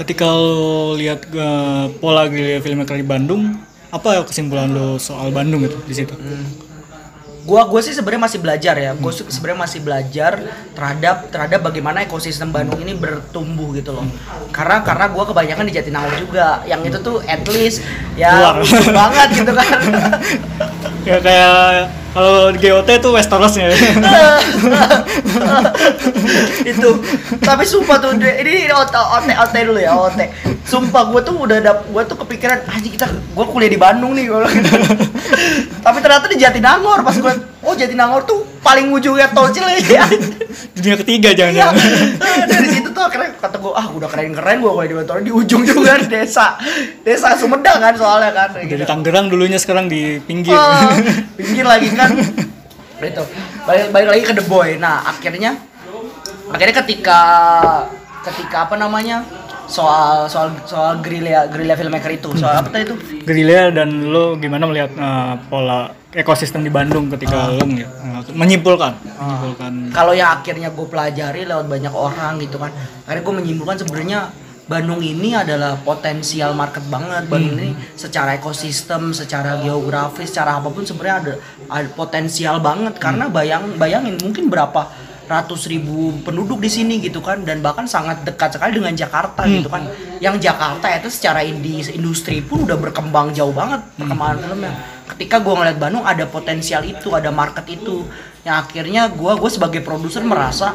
[0.00, 3.52] Ketika lo lihat eh, pola guerrilla filmmaker di Bandung,
[3.92, 6.16] apa kesimpulan lo soal Bandung itu di situ?
[7.44, 8.96] Gua gue sih sebenarnya masih belajar ya.
[8.96, 10.32] Gue sebenarnya masih belajar
[10.72, 14.08] terhadap terhadap bagaimana ekosistem Bandung ini bertumbuh gitu loh.
[14.48, 16.64] Karena karena gua kebanyakan di Jatinangor juga.
[16.64, 17.84] Yang itu tuh at least
[18.16, 18.56] ya
[18.88, 19.80] banget gitu kan.
[21.00, 23.70] Ya kayak kalau GOT tuh Westeros ya.
[26.66, 26.90] itu
[27.40, 30.26] tapi sumpah tuh ini ote ote ote dulu ya ote
[30.66, 34.26] sumpah gue tuh udah dap gue tuh kepikiran anjing kita gue kuliah di Bandung nih
[35.80, 37.32] tapi ternyata di Jatinangor pas gue
[37.62, 39.96] oh Jatinangor tuh paling ujungnya tol Cileunyi
[40.76, 41.36] Dunia ketiga Iya.
[41.48, 41.76] jangan-jangan.
[42.44, 45.32] dari situ tuh akhirnya kata gue ah udah keren keren gue kuliah di Bandung di
[45.32, 46.56] ujung juga di desa
[47.00, 48.84] desa Sumedang kan soalnya kan Dari gitu.
[48.84, 50.52] Tangerang dulunya sekarang di pinggir.
[50.52, 50.92] Ah,
[51.36, 52.10] pinggir lagi kan?
[53.00, 53.24] Itu
[53.64, 54.76] balik balik lagi ke The Boy.
[54.80, 55.56] Nah akhirnya
[56.52, 57.20] akhirnya ketika
[58.24, 59.24] ketika apa namanya?
[59.70, 62.34] Soal soal soal gerilya gerilya filmmaker itu.
[62.34, 62.96] Soal apa tadi itu?
[63.22, 68.98] Gerilya dan lo gimana melihat eh, pola ekosistem di Bandung ketika lo ngeliat, eh, menyimpulkan,
[68.98, 69.72] menyimpulkan.
[69.94, 72.74] kalau yang akhirnya gue pelajari lewat banyak orang gitu kan
[73.06, 74.18] akhirnya gue menyimpulkan sebenarnya
[74.70, 77.26] Bandung ini adalah potensial market banget.
[77.26, 81.32] Bandung ini secara ekosistem, secara geografis, secara apa pun sebenarnya ada,
[81.66, 82.94] ada potensial banget.
[83.02, 84.86] Karena bayang bayangin mungkin berapa
[85.26, 87.42] ratus ribu penduduk di sini gitu kan.
[87.42, 89.90] Dan bahkan sangat dekat sekali dengan Jakarta gitu kan.
[90.22, 94.72] Yang Jakarta itu secara indi- industri pun udah berkembang jauh banget perkembangan filmnya.
[95.10, 98.06] Ketika gua ngeliat Bandung ada potensial itu, ada market itu,
[98.40, 100.72] yang akhirnya gua gue sebagai produser merasa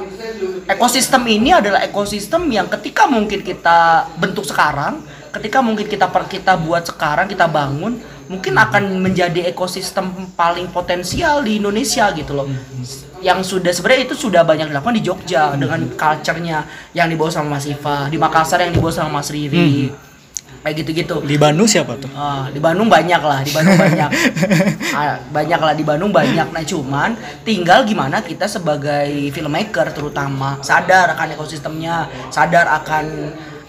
[0.66, 5.02] ekosistem ini adalah ekosistem yang ketika mungkin kita bentuk sekarang,
[5.34, 11.46] ketika mungkin kita per kita buat sekarang, kita bangun, mungkin akan menjadi ekosistem paling potensial
[11.46, 12.48] di Indonesia gitu loh.
[13.22, 17.66] Yang sudah sebenarnya itu sudah banyak dilakukan di Jogja dengan culture-nya yang dibawa sama Mas
[17.70, 19.90] Iva, di Makassar yang dibawa sama Mas Riri.
[20.66, 21.22] Kayak gitu-gitu.
[21.22, 22.10] Di Bandung siapa tuh?
[22.18, 24.10] Ah, di Bandung banyak lah, di Bandung banyak.
[24.98, 26.56] Ah, banyak lah di Bandung banyak.
[26.56, 27.14] Nah, cuman
[27.46, 33.06] tinggal gimana kita sebagai filmmaker terutama sadar akan ekosistemnya, sadar akan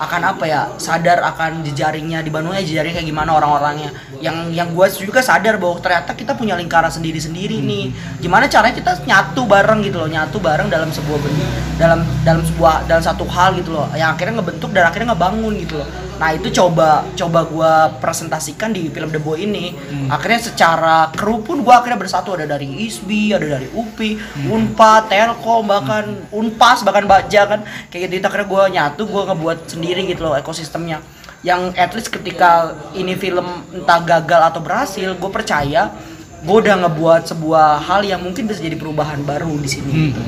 [0.00, 0.62] akan apa ya?
[0.80, 3.92] Sadar akan jejaringnya di Bandungnya jejaring kayak gimana orang-orangnya.
[4.24, 7.92] Yang yang gue juga sadar bahwa ternyata kita punya lingkaran sendiri-sendiri nih.
[8.24, 12.88] Gimana caranya kita nyatu bareng gitu loh, nyatu bareng dalam sebuah ben- dalam dalam sebuah
[12.88, 13.90] dalam satu hal gitu loh.
[13.92, 16.05] Yang akhirnya ngebentuk dan akhirnya ngebangun gitu loh.
[16.16, 19.76] Nah itu coba coba gua presentasikan di film The Boy ini.
[20.08, 24.16] Akhirnya secara kru pun gua akhirnya bersatu ada dari ISBI, ada dari UPI,
[24.48, 27.60] Unpad, Telkom, bahkan Unpas, bahkan Baja kan
[27.92, 28.24] kayak gitu.
[28.24, 31.04] Itu akhirnya gua nyatu, gua ngebuat sendiri gitu loh ekosistemnya.
[31.44, 35.94] Yang at least ketika ini film entah gagal atau berhasil, gue percaya
[36.42, 40.10] gue udah ngebuat sebuah hal yang mungkin bisa jadi perubahan baru di sini.
[40.10, 40.22] gitu.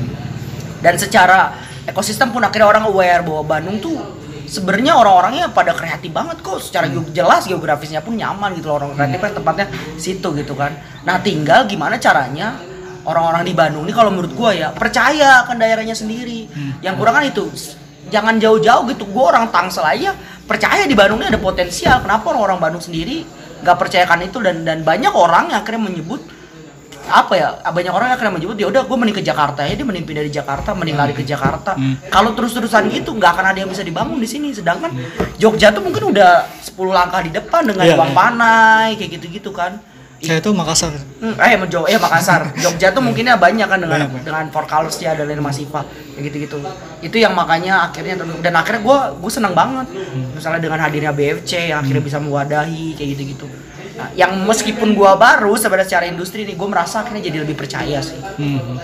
[0.79, 3.99] Dan secara ekosistem pun akhirnya orang aware bahwa Bandung tuh
[4.49, 6.57] sebenarnya orang-orangnya pada kreatif banget kok.
[6.59, 8.81] Secara ge- jelas geografisnya pun nyaman gitu loh.
[8.81, 10.73] Orang kreatif kan tempatnya situ gitu kan.
[11.05, 12.57] Nah tinggal gimana caranya
[13.05, 16.49] orang-orang di Bandung ini kalau menurut gua ya percaya akan daerahnya sendiri.
[16.81, 17.45] Yang kurang kan itu
[18.09, 19.05] jangan jauh-jauh gitu.
[19.07, 20.17] Gua orang Tangsel aja
[20.49, 22.01] percaya di Bandung ini ada potensial.
[22.01, 23.23] Kenapa orang-orang Bandung sendiri
[23.61, 24.41] nggak percayakan itu?
[24.41, 26.21] Dan dan banyak orang yang akhirnya menyebut
[27.09, 30.05] apa ya banyak orang akhirnya menyebut ya udah gue mending ke Jakarta ya dia mending
[30.05, 31.73] pindah di Jakarta mending lari ke Jakarta
[32.13, 34.93] kalau terus-terusan gitu nggak akan ada yang bisa dibangun di sini sedangkan
[35.41, 38.17] Jogja tuh mungkin udah 10 langkah di depan dengan Iya, uang iya.
[38.17, 39.81] panai kayak gitu-gitu kan
[40.19, 40.91] Saya itu Makassar.
[41.23, 42.51] Hmm, eh Jo, eh Makassar.
[42.59, 46.59] Jogja tuh mungkinnya banyak kan dengan Banyak, dengan Four Colors ya dan Masifa kayak gitu-gitu.
[46.99, 49.87] Itu yang makanya akhirnya dan akhirnya gue gue seneng banget.
[50.35, 53.47] Misalnya dengan hadirnya BFC yang akhirnya bisa mewadahi kayak gitu-gitu.
[53.99, 57.99] Nah, yang meskipun gue baru sebenarnya secara industri nih gue merasa akhirnya jadi lebih percaya
[57.99, 58.15] sih.
[58.15, 58.79] Hmm.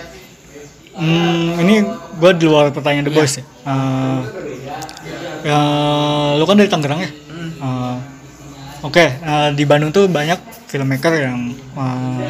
[0.92, 1.80] Hmm, ini
[2.20, 3.18] gue di luar pertanyaan The Iya.
[3.18, 3.44] Boys ya.
[3.44, 4.18] Eh,
[5.44, 5.58] ya,
[6.36, 7.10] lu kan dari Tangerang ya?
[7.56, 7.96] Eh,
[8.84, 10.36] Oke, eh, di Bandung tuh banyak
[10.68, 12.20] filmmaker yang eh,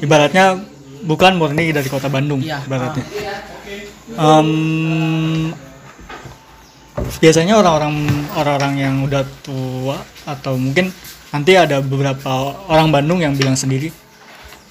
[0.00, 0.56] ibaratnya
[1.04, 2.64] bukan murni dari kota Bandung, Iya.
[2.64, 3.04] ibaratnya.
[4.10, 5.52] Em,
[7.16, 7.94] biasanya orang-orang
[8.34, 10.90] orang-orang yang udah tua atau mungkin
[11.30, 12.30] nanti ada beberapa
[12.66, 13.90] orang Bandung yang bilang sendiri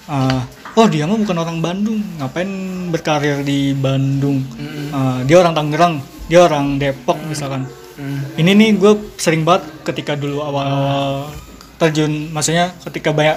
[0.06, 0.40] eh,
[0.72, 2.50] oh dia mah bukan orang Bandung ngapain
[2.88, 4.42] berkarir di Bandung
[4.90, 5.94] Eh, dia orang Tangerang
[6.26, 8.24] dia orang Depok misalkan Hmm.
[8.34, 11.28] ini nih gue sering banget ketika dulu awal
[11.76, 13.36] terjun maksudnya ketika banyak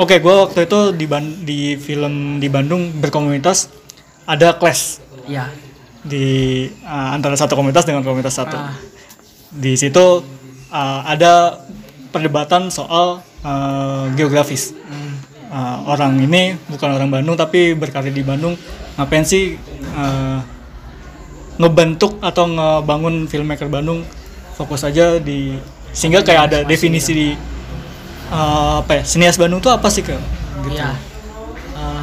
[0.00, 3.68] oke gue waktu itu di Ban- di film di Bandung berkomunitas
[4.24, 5.52] ada clash Iya.
[6.00, 6.24] di
[6.80, 8.56] uh, antara satu komunitas dengan komunitas satu.
[8.56, 8.72] Ah.
[9.52, 10.24] Di situ
[10.72, 11.60] uh, ada
[12.12, 14.76] perdebatan soal uh, geografis.
[15.52, 18.56] Uh, orang ini bukan orang Bandung tapi berkarir di Bandung.
[18.96, 19.56] Ngapain sih
[19.96, 20.40] uh,
[21.56, 24.04] ngebentuk atau ngebangun filmmaker Bandung?
[24.56, 25.56] Fokus aja di
[25.92, 27.28] sehingga kayak ada definisi di
[28.32, 29.02] uh, apa ya?
[29.04, 30.16] Sinias Bandung tuh apa sih, Kak?
[30.64, 30.76] Gitu.
[30.76, 30.92] Iya.
[31.76, 32.02] Eh,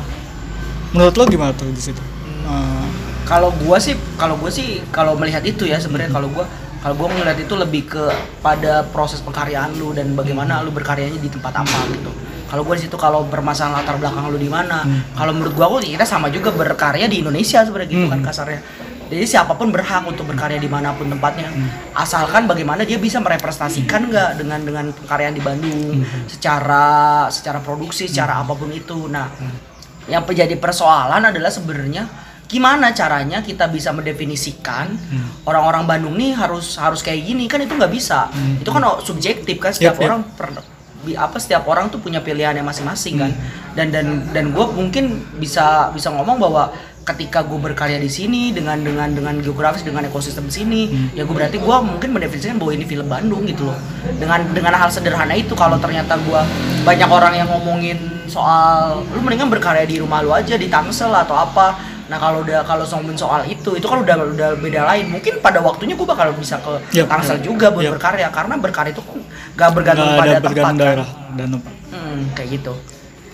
[0.94, 2.02] Menurut lo gimana tuh di situ?
[2.50, 2.86] Uh,
[3.26, 6.50] kalau gua sih kalau gua sih kalau melihat itu ya sebenarnya kalau gua
[6.80, 8.04] kalau gua melihat itu lebih ke
[8.40, 12.12] pada proses pengkaryaan lu dan bagaimana lu berkaryanya di tempat apa gitu.
[12.50, 15.84] Kalau gua di situ kalau bermasalah latar belakang lu di mana kalau menurut gua kok
[15.86, 18.62] kita sama juga berkarya di Indonesia sebenarnya gitu kan kasarnya.
[19.10, 21.50] Jadi siapa pun berhak untuk berkarya di mana pun tempatnya.
[21.98, 28.46] Asalkan bagaimana dia bisa merepresentasikan nggak dengan dengan pengkaryaan di Bandung secara secara produksi secara
[28.46, 29.10] apa pun itu.
[29.10, 29.34] Nah
[30.06, 34.98] yang menjadi persoalan adalah sebenarnya gimana caranya kita bisa mendefinisikan
[35.46, 37.46] orang-orang Bandung nih harus harus kayak gini?
[37.46, 38.26] Kan itu nggak bisa.
[38.58, 40.06] Itu kan subjektif kan setiap yap.
[40.10, 40.66] orang per-
[41.06, 43.32] bi- apa setiap orang tuh punya pilihannya masing-masing kan.
[43.78, 46.74] Dan dan dan gue mungkin bisa bisa ngomong bahwa
[47.06, 51.58] ketika gue berkarya di sini dengan dengan dengan geografis dengan ekosistem sini ya gue berarti
[51.58, 53.78] gue mungkin mendefinisikan bahwa ini film Bandung gitu loh.
[54.18, 56.42] Dengan dengan hal sederhana itu kalau ternyata gue
[56.82, 61.34] banyak orang yang ngomongin soal lu mendingan berkarya di rumah lu aja di Tangsel atau
[61.34, 61.78] apa
[62.10, 65.06] Nah kalau udah kalau ngomongin soal itu, itu kan udah udah beda lain.
[65.10, 67.06] Mungkin pada waktunya gue bakal bisa ke Yap.
[67.08, 67.94] Tangsel juga buat Yap.
[67.96, 69.18] berkarya karena berkarya itu kan
[69.56, 70.84] gak bergantung nggak pada ada tempat bergantung kan.
[70.84, 72.74] daerah dan tempat Hmm, kayak gitu.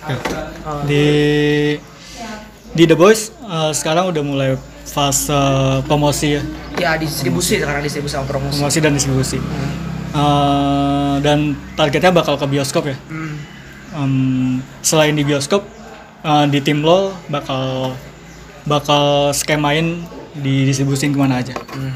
[0.05, 0.85] Oh.
[0.85, 1.05] di
[2.71, 4.49] di The Boys eh, sekarang udah mulai
[4.85, 5.33] fase
[5.83, 6.41] promosi ya
[6.75, 8.59] Ya distribusi sekarang distribusi sama promosi.
[8.59, 9.37] promosi dan distribusi
[10.13, 11.39] Eh, dan
[11.73, 13.35] targetnya bakal ke bioskop ya Hmm.
[13.93, 14.13] Em,
[14.79, 15.63] selain di bioskop
[16.21, 17.95] eh, di tim lo bakal
[18.65, 20.01] bakal skemain
[20.35, 21.93] didistribusin ke mana aja Hmm.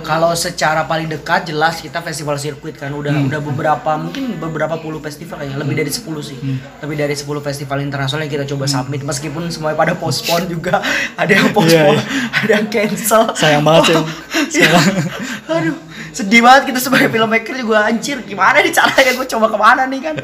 [0.00, 3.28] Kalau secara paling dekat jelas kita festival sirkuit kan udah Hmm.
[3.28, 6.32] udah beberapa mungkin beberapa puluh festival kayaknya lebih dari 10 sih.
[6.34, 6.56] Hmm.
[6.80, 10.80] Lebih dari 10 festival internasional yang kita coba submit meskipun semuanya pada postpone juga.
[11.12, 12.08] Ada yang postpone, Iya,
[12.40, 13.22] ada yang cancel.
[13.36, 14.08] sayang banget Wah,
[14.48, 14.86] sekarang
[15.46, 15.76] Aduh,
[16.12, 18.20] sedih banget kita sebagai filmmaker juga anjir.
[18.24, 20.14] Gimana nih caranya gue coba ke mana nih kan?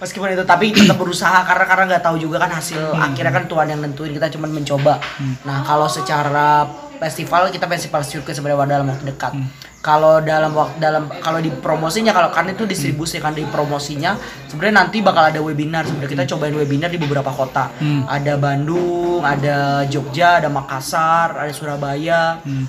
[0.00, 3.04] Meskipun itu tapi tetap berusaha karena karena nggak tahu juga kan hasil Hmm.
[3.04, 4.96] akhirnya kan Tuhan yang nentuin kita cuma mencoba.
[5.44, 6.64] Nah kalau secara
[6.96, 9.32] festival kita festival sirkuit sebenarnya dalam waktu dekat.
[9.36, 9.48] Hmm.
[9.80, 14.16] Kalau dalam waktu dalam kalau di promosinya kalau kan itu distribusi kan di promosinya
[14.48, 17.68] sebenarnya nanti bakal ada webinar sebenarnya kita cobain webinar di beberapa kota.
[17.76, 18.04] Hmm.
[18.08, 22.64] Ada Bandung, ada Jogja, ada Makassar, ada Surabaya, Hmm.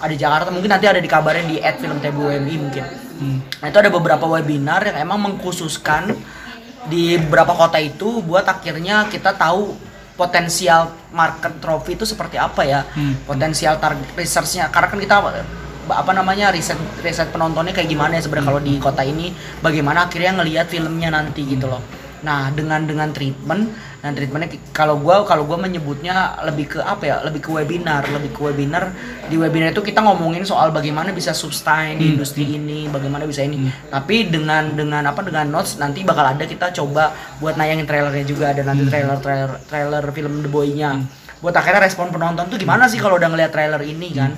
[0.00, 2.84] Ada Jakarta mungkin nanti ada dikabarin di @filmtbumi mungkin.
[3.14, 3.38] Hmm.
[3.62, 6.12] Nah itu ada beberapa webinar yang emang mengkhususkan
[6.90, 9.72] di beberapa kota itu buat akhirnya kita tahu
[10.14, 13.18] potensial market trophy itu seperti apa ya, Hmm.
[13.26, 14.70] potensial target researchnya.
[14.70, 15.16] Karena kan kita
[15.84, 20.38] apa namanya riset riset penontonnya kayak gimana ya sebenarnya kalau di kota ini, bagaimana akhirnya
[20.40, 21.82] ngelihat filmnya nanti gitu loh.
[22.24, 23.68] Nah dengan dengan treatment
[24.00, 28.32] dan treatmentnya kalau gua kalau gua menyebutnya lebih ke apa ya lebih ke webinar lebih
[28.32, 28.90] ke webinar.
[29.28, 32.12] Di webinar itu kita ngomongin soal bagaimana bisa sustain di Hmm.
[32.16, 33.68] industri ini bagaimana bisa ini.
[33.92, 37.12] Tapi dengan dengan apa dengan notes nanti bakal ada kita coba
[37.44, 41.00] buat nayangin trailernya juga ada nanti trailer trailer trailer film The Boy-nya.
[41.44, 44.32] Buat akhirnya respon penonton tuh gimana sih kalau udah ngeliat trailer ini kan?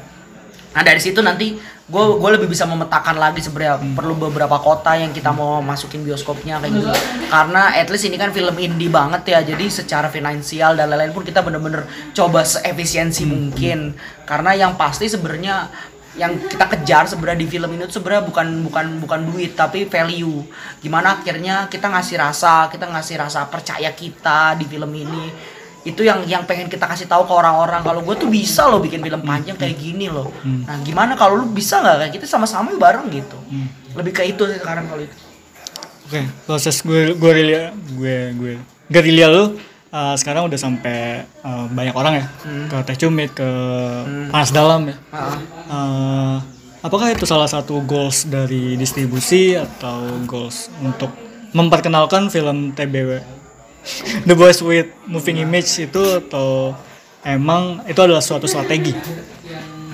[0.75, 1.55] Nah dari situ nanti
[1.87, 6.59] gue gue lebih bisa memetakan lagi sebenarnya perlu beberapa kota yang kita mau masukin bioskopnya
[6.59, 6.91] kayak gitu.
[7.31, 11.23] Karena at least ini kan film indie banget ya jadi secara finansial dan lain-lain pun
[11.23, 13.95] kita bener-bener coba seefisiensi mungkin.
[14.27, 15.71] Karena yang pasti sebenarnya
[16.19, 20.43] yang kita kejar sebenarnya di film ini tuh sebenarnya bukan bukan bukan duit tapi value.
[20.83, 25.55] Gimana akhirnya kita ngasih rasa kita ngasih rasa percaya kita di film ini
[25.87, 27.81] itu yang yang pengen kita kasih tahu ke orang-orang.
[27.87, 30.35] Kalau gue tuh bisa loh bikin film panjang kayak gini loh.
[30.43, 31.97] Nah gimana kalau lu bisa nggak?
[32.03, 33.39] Kayak kita sama-sama bareng gitu.
[33.95, 35.17] Lebih ke itu sih sekarang kalau itu.
[36.07, 38.55] Oke, proses gue guerilla gue gue
[38.91, 39.45] guerilla lu
[39.91, 42.27] uh, sekarang udah sampai uh, banyak orang ya.
[42.43, 42.67] Hmm.
[42.71, 43.49] ke Teh Cumit ke
[44.31, 44.97] Panas Dalam ya.
[45.15, 46.39] Ah, Uh,
[46.79, 51.11] apakah itu salah satu goals dari distribusi atau goals untuk
[51.51, 53.36] memperkenalkan film TBW
[54.27, 56.75] The Boys with Moving Image itu atau
[57.23, 58.95] emang itu adalah suatu strategi?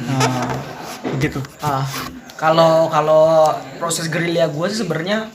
[0.02, 0.48] Nah,
[1.16, 1.40] begitu.
[1.60, 1.84] ah.
[2.40, 5.30] kalau kalau proses gerilya gue sih sebenarnya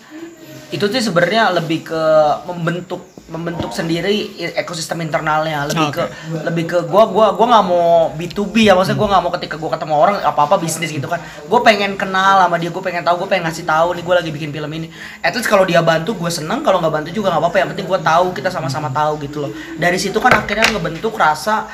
[0.75, 2.03] itu tuh sebenarnya lebih ke
[2.43, 5.67] membentuk membentuk sendiri ekosistem internalnya.
[5.67, 5.99] Lebih Oke.
[5.99, 6.03] ke
[6.47, 9.71] lebih ke gua gua gua nggak mau B2B ya maksudnya gua nggak mau ketika gua
[9.75, 11.19] ketemu orang apa apa bisnis gitu kan.
[11.47, 14.29] Gue pengen kenal sama dia gue pengen tahu gue pengen ngasih tahu nih gue lagi
[14.31, 14.87] bikin film ini.
[15.23, 17.57] At least kalau dia bantu gue seneng kalau nggak bantu juga nggak apa-apa.
[17.59, 19.51] Yang penting gue tahu kita sama-sama tahu gitu loh.
[19.75, 21.67] Dari situ kan akhirnya ngebentuk rasa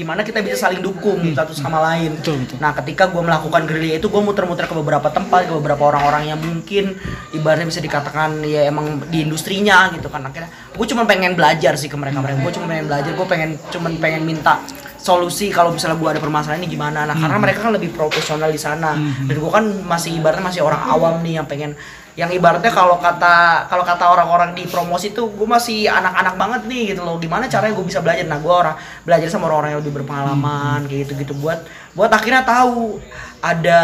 [0.00, 2.56] gimana kita bisa saling dukung satu sama lain Betul, betul.
[2.58, 6.40] Nah, ketika gue melakukan gerilya itu, gue muter-muter ke beberapa tempat, ke beberapa orang-orang yang
[6.40, 6.96] mungkin
[7.36, 10.24] ibaratnya bisa dikatakan ya emang di industrinya gitu kan.
[10.26, 12.40] Akhirnya gue cuma pengen belajar sih ke mereka mereka.
[12.42, 14.58] Gue cuma pengen belajar, gue pengen cuman pengen minta
[14.96, 17.06] solusi kalau misalnya gue ada permasalahan ini gimana.
[17.06, 18.98] Nah, karena mereka kan lebih profesional di sana.
[18.98, 21.78] Dan gue kan masih ibaratnya masih orang awam nih yang pengen
[22.16, 26.82] yang ibaratnya kalau kata kalau kata orang-orang di promosi tuh gue masih anak-anak banget nih
[26.96, 27.20] gitu loh.
[27.20, 28.24] Gimana caranya gue bisa belajar?
[28.24, 31.60] Nah gue orang belajar sama orang-orang yang lebih berpengalaman kayak gitu gitu buat
[31.92, 33.04] buat akhirnya tahu
[33.44, 33.80] ada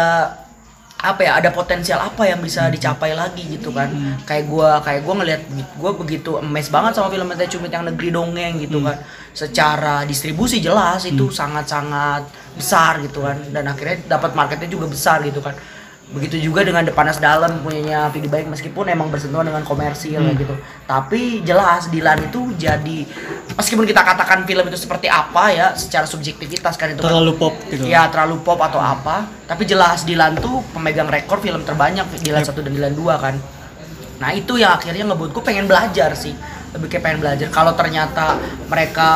[1.03, 3.91] apa ya ada potensial apa yang bisa dicapai lagi gitu kan.
[4.25, 5.41] Kayak gua kayak gua ngelihat
[5.75, 8.97] gua begitu emes banget sama film Teh Cumit yang negeri dongeng gitu kan.
[9.35, 12.23] Secara distribusi jelas itu sangat-sangat
[12.55, 13.35] besar gitu kan.
[13.51, 15.53] Dan akhirnya dapat marketnya juga besar gitu kan
[16.11, 20.35] begitu juga dengan The Panas Dalam punyanya Vidi Baik meskipun emang bersentuhan dengan komersil kayak
[20.35, 20.55] gitu.
[20.83, 23.07] Tapi jelas Dilan itu jadi
[23.55, 27.09] meskipun kita katakan film itu seperti apa ya secara subjektivitas kan itu kan.
[27.09, 27.87] Terlalu pop gitu.
[27.87, 29.25] ya terlalu pop atau apa.
[29.47, 33.39] Tapi jelas Dilan tuh pemegang rekor film terbanyak Dilan satu dan Dilan dua kan.
[34.21, 36.35] Nah itu yang akhirnya ngebuat gue pengen belajar sih
[36.73, 39.09] lebih kayak pengen belajar kalau ternyata mereka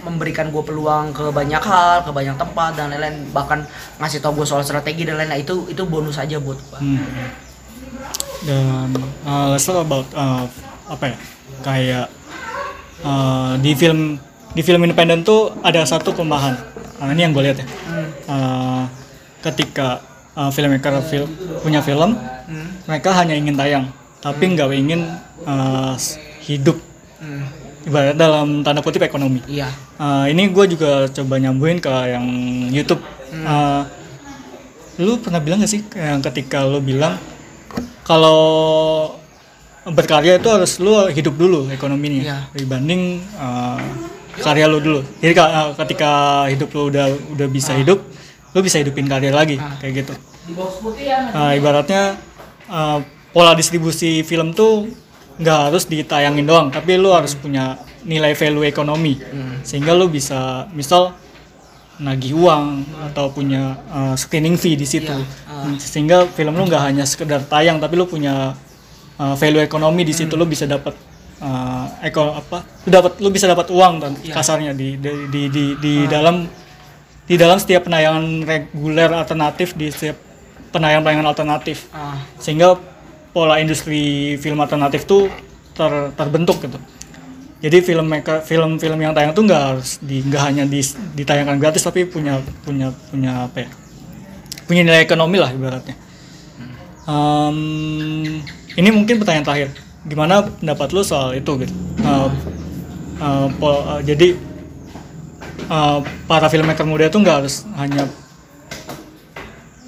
[0.00, 4.42] memberikan gue peluang ke banyak hal ke banyak tempat dan lain-lain bahkan ngasih tau gue
[4.42, 7.02] soal strategi dan lain-lain itu itu bonus aja buat gue Hmm.
[8.42, 8.90] Dan
[9.22, 10.46] uh, let's talk about uh,
[10.88, 11.16] apa ya?
[11.62, 12.06] Kayak
[13.00, 14.18] uh, di film
[14.50, 16.58] di film independen tuh ada satu kelemahan.
[16.98, 17.66] Nah, ini yang gue lihat ya.
[17.66, 18.08] Hmm.
[18.24, 18.82] Eh,
[19.42, 21.30] ketika eh, filmmaker film,
[21.60, 22.68] punya film, Hmm.
[22.84, 23.84] mereka hanya ingin tayang,
[24.18, 25.06] tapi nggak ingin
[25.94, 26.76] s- hidup.
[27.82, 27.88] Hmm.
[27.88, 29.42] Ibarat dalam tanda kutip ekonomi.
[29.44, 29.68] Iya.
[29.98, 32.26] Eh, ini gue juga coba nyambuin ke yang
[32.70, 33.02] YouTube.
[33.32, 33.82] Eh,
[35.00, 37.16] lu pernah bilang gak sih yang ketika lu bilang
[38.04, 38.40] kalau
[39.82, 42.38] berkarya itu harus lu hidup dulu ekonominya Iya.
[42.54, 43.80] dibanding eh,
[44.38, 45.00] karya lu dulu.
[45.18, 46.12] Jadi eh, ketika
[46.46, 47.98] hidup lu udah udah bisa hidup,
[48.52, 50.14] lu bisa hidupin karya lagi kayak gitu.
[51.32, 52.14] Eh, ibaratnya
[52.68, 52.98] eh,
[53.32, 54.86] pola distribusi film tuh
[55.42, 59.18] nggak harus ditayangin doang, tapi lu harus punya nilai value ekonomi.
[59.66, 61.18] Sehingga lu bisa misal
[62.02, 65.12] nagih uang atau punya uh, screening fee di situ.
[65.78, 68.54] Sehingga film lu nggak hanya sekedar tayang tapi lu punya
[69.18, 70.34] uh, value ekonomi di situ.
[70.38, 70.94] Lu bisa dapat
[71.42, 75.64] uh, eko apa lu dapat lu bisa dapat uang dan kasarnya di di di di,
[75.76, 76.46] di dalam
[77.26, 80.18] di dalam setiap penayangan reguler alternatif di setiap
[80.72, 81.86] penayangan-penayangan alternatif.
[81.92, 82.16] Ah.
[82.40, 82.80] sehingga
[83.32, 85.32] pola industri film alternatif tuh
[85.72, 86.78] ter- terbentuk gitu.
[87.62, 88.10] Jadi film
[88.42, 90.82] film-film yang tayang tuh nggak harus di nggak hanya di,
[91.16, 93.68] ditayangkan gratis tapi punya punya punya apa ya?
[94.68, 95.94] Punya nilai ekonomi lah ibaratnya.
[97.02, 97.58] Em,
[98.78, 99.68] ini mungkin pertanyaan terakhir.
[100.02, 101.74] Gimana pendapat lu soal itu gitu?
[102.02, 102.30] Eh,
[103.22, 104.28] eh, pol- eh, jadi
[105.70, 108.10] eh, para filmmaker muda itu nggak harus hanya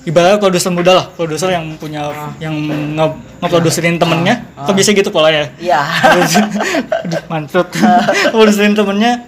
[0.05, 2.55] ibaratnya produser muda lah, produser yang punya yang
[2.95, 3.07] nge
[3.41, 5.49] ngeproduserin temennya, kok bisa gitu pola ya?
[5.57, 5.81] Iya.
[7.05, 7.69] Aduh, mantap.
[8.35, 9.25] Produserin temennya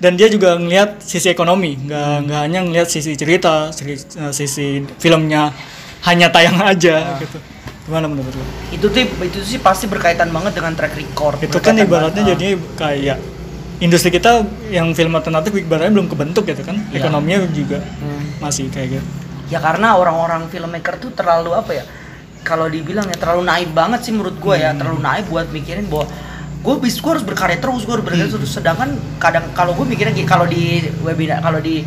[0.00, 4.66] dan dia juga ngelihat sisi ekonomi, nggak nggak hanya ngelihat sisi cerita, sisi, eh, sisi
[4.96, 5.52] filmnya
[6.04, 7.36] hanya tayang aja gitu.
[7.88, 8.44] Gimana menurut lo?
[8.70, 11.36] itu tuh itu sih pasti berkaitan banget dengan track record.
[11.42, 12.32] Itu kan ibaratnya banget.
[12.36, 13.18] jadi kayak
[13.80, 17.04] industri kita yang film alternatif ibaratnya belum kebentuk gitu kan, Iya.
[17.04, 18.36] ekonominya juga Hmm.
[18.38, 19.08] masih kayak gitu.
[19.50, 21.84] Ya karena orang-orang filmmaker tuh terlalu apa ya?
[22.40, 26.08] Kalau dibilang ya terlalu naif banget sih menurut gue ya, terlalu naif buat mikirin bahwa
[26.60, 28.48] gue bis gue harus berkarya terus, gue harus berkarya terus.
[28.48, 31.84] Sedangkan kadang kalau gue mikirnya kalau di webinar, kalau di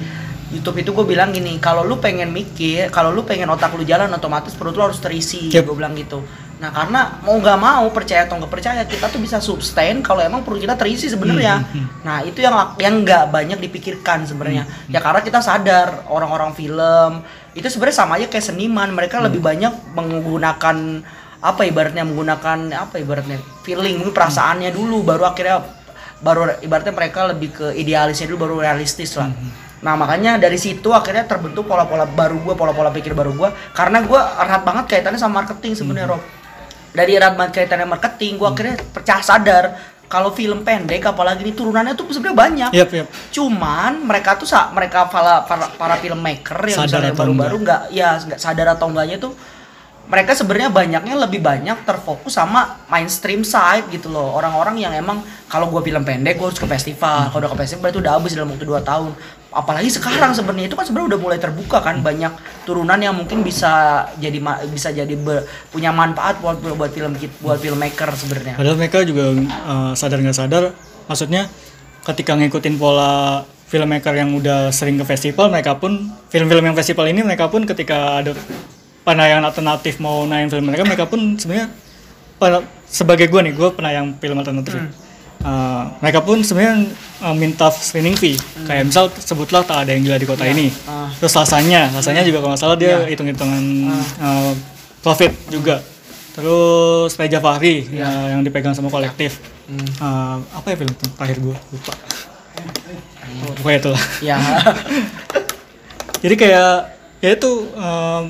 [0.53, 4.14] YouTube itu gue bilang gini, kalau lu pengen mikir, kalau lu pengen otak lu jalan
[4.14, 5.66] otomatis perut lu harus terisi, Yep.
[5.66, 6.22] gue bilang gitu.
[6.61, 10.45] Nah karena mau nggak mau percaya atau nggak percaya kita tuh bisa sustain kalau emang
[10.45, 11.59] perut kita terisi sebenarnya.
[12.05, 14.64] Nah itu yang yang nggak banyak dipikirkan sebenarnya.
[14.88, 19.72] Ya karena kita sadar orang-orang film itu sebenarnya sama aja kayak seniman mereka lebih banyak
[19.93, 20.78] menggunakan
[21.43, 25.62] apa ibaratnya menggunakan apa ibaratnya feeling mungkin perasaannya dulu baru akhirnya
[26.24, 29.30] baru ibaratnya mereka lebih ke idealisnya dulu baru realistis lah.
[29.84, 33.49] Nah makanya dari situ akhirnya terbentuk pola-pola baru gue, pola-pola pikir baru gue.
[33.76, 36.24] Karena gue erat banget kaitannya sama marketing sebenarnya Rob.
[36.95, 39.64] Dari erat banget kaitannya marketing, gue akhirnya percaya sadar
[40.14, 42.70] kalau film pendek apalagi ini turunannya tuh sebenarnya banyak.
[42.70, 43.07] Yap, yap.
[43.34, 48.38] Cuman mereka tuh sa- mereka para para, para filmmaker yang Sadar baru-baru nggak ya nggak
[48.38, 49.34] sadar atau enggaknya tuh
[50.03, 55.72] mereka sebenarnya banyaknya lebih banyak terfokus sama mainstream side gitu loh orang-orang yang emang kalau
[55.72, 58.51] gua film pendek gua harus ke festival kalau udah ke festival itu udah habis dalam
[58.51, 59.11] waktu 2 tahun
[59.54, 62.34] apalagi sekarang sebenarnya itu kan sebenarnya udah mulai terbuka kan banyak
[62.66, 67.62] turunan yang mungkin bisa jadi bisa jadi be- punya manfaat buat buat film kit- buat
[67.62, 70.64] filmmaker sebenarnya Padahal mereka juga eh, sadar nggak sadar,
[71.06, 71.45] maksudnya
[72.04, 75.97] ketika ngikutin pola filmmaker yang udah sering ke festival, mereka pun
[76.30, 78.38] film-film yang festival ini mereka pun ketika ada
[79.01, 81.74] penayangan alternatif mau nayang film mereka, mereka pun sebenarnya
[82.86, 84.78] sebagai gue nih, gue penayang film alternatif.
[84.78, 84.86] ya.
[85.44, 86.88] Eh, mereka pun sebenarnya
[87.20, 90.72] eh, minta screening fee, kayak misal sebutlah tak ada yang gila di kota ini.
[90.86, 91.12] Ah.
[91.14, 93.64] Terus rasanya, rasanya juga kalau nggak salah dia hitung-hitungan
[94.18, 94.52] eh,
[95.00, 95.84] profit juga.
[96.34, 99.44] Terus Reja Fahri ya, yang dipegang sama kolektif.
[99.70, 101.94] Eh, apa ya film terakhir gue lupa.
[103.44, 104.04] Oh, pokoknya itulah.
[104.20, 104.38] ya
[106.24, 106.72] Jadi kayak
[107.20, 108.24] ya itu em,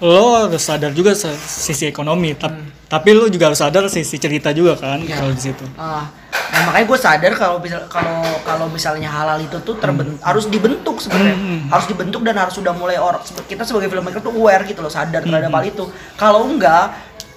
[0.00, 2.56] lo harus sadar juga sisi ekonomi, tap-
[2.88, 5.16] tapi lo juga harus sadar sisi cerita juga kan Iya.
[5.18, 5.64] kalau di situ.
[5.76, 10.44] Ah, nah makanya gue sadar kalau misal kalau kalau misalnya halal itu tuh terben harus
[10.46, 11.68] dibentuk sebenarnya Hmm.
[11.68, 15.20] harus dibentuk dan harus sudah mulai orang kita sebagai filmmaker tuh aware gitu loh sadar
[15.20, 15.58] terhadap Hmm.
[15.58, 16.92] hal itu kalau enggak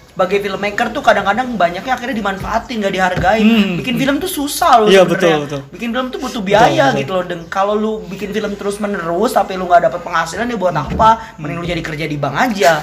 [0.07, 3.75] sebagai filmmaker tuh kadang-kadang banyaknya akhirnya dimanfaatin nggak dihargain Hmm.
[3.75, 5.11] bikin film tuh susah loh Iya, sebenarnya.
[5.35, 5.61] betul, betul.
[5.69, 6.99] bikin film tuh butuh biaya betul.
[6.99, 10.55] gitu loh dan kalau lu bikin film terus menerus tapi lu nggak dapat penghasilan ya
[10.55, 12.79] buat apa mending lu jadi kerja di bank aja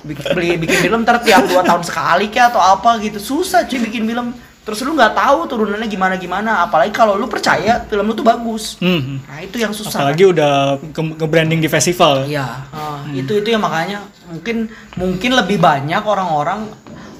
[0.00, 3.82] bikin, beli bikin film ntar tiap dua tahun sekali kayak atau apa gitu susah cuy
[3.82, 4.30] bikin film
[4.70, 8.78] terus lu nggak tahu turunannya gimana gimana apalagi kalau lu percaya film lu tuh bagus
[8.78, 9.18] Hmm.
[9.20, 10.52] nah itu yang susah Apalagi udah
[10.88, 12.22] ke- nge-branding di festival.
[12.24, 16.70] Iya, ah, itu itu yang makanya mungkin mungkin lebih banyak orang-orang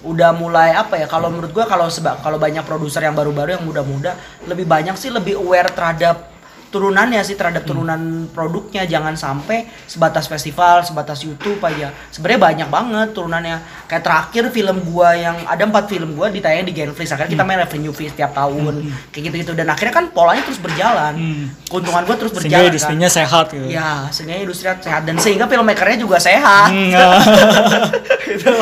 [0.01, 3.64] udah mulai apa ya kalau menurut gua kalau seba kalau banyak produser yang baru-baru yang
[3.66, 4.14] muda-muda
[4.46, 6.30] lebih banyak sih lebih aware terhadap
[6.71, 7.99] turunannya sih terhadap turunan
[8.31, 14.79] produknya jangan sampai sebatas festival sebatas YouTube aja sebenarnya banyak banget turunannya kayak terakhir film
[14.85, 18.31] gua yang ada empat film gua ditayang di Genflix akhirnya kita main revenue fee setiap
[18.33, 21.51] tahun kayak gitu-gitu dan akhirnya kan polanya terus berjalan Hmm.
[21.66, 22.71] keuntungan gua terus sehingga berjalan kan.
[22.71, 26.71] industrinya sehat gitu Ya, sehingga industri sehat dan sehingga filmmakernya juga sehat.
[26.71, 27.18] Hmm, ah.
[28.31, 28.55] gitu.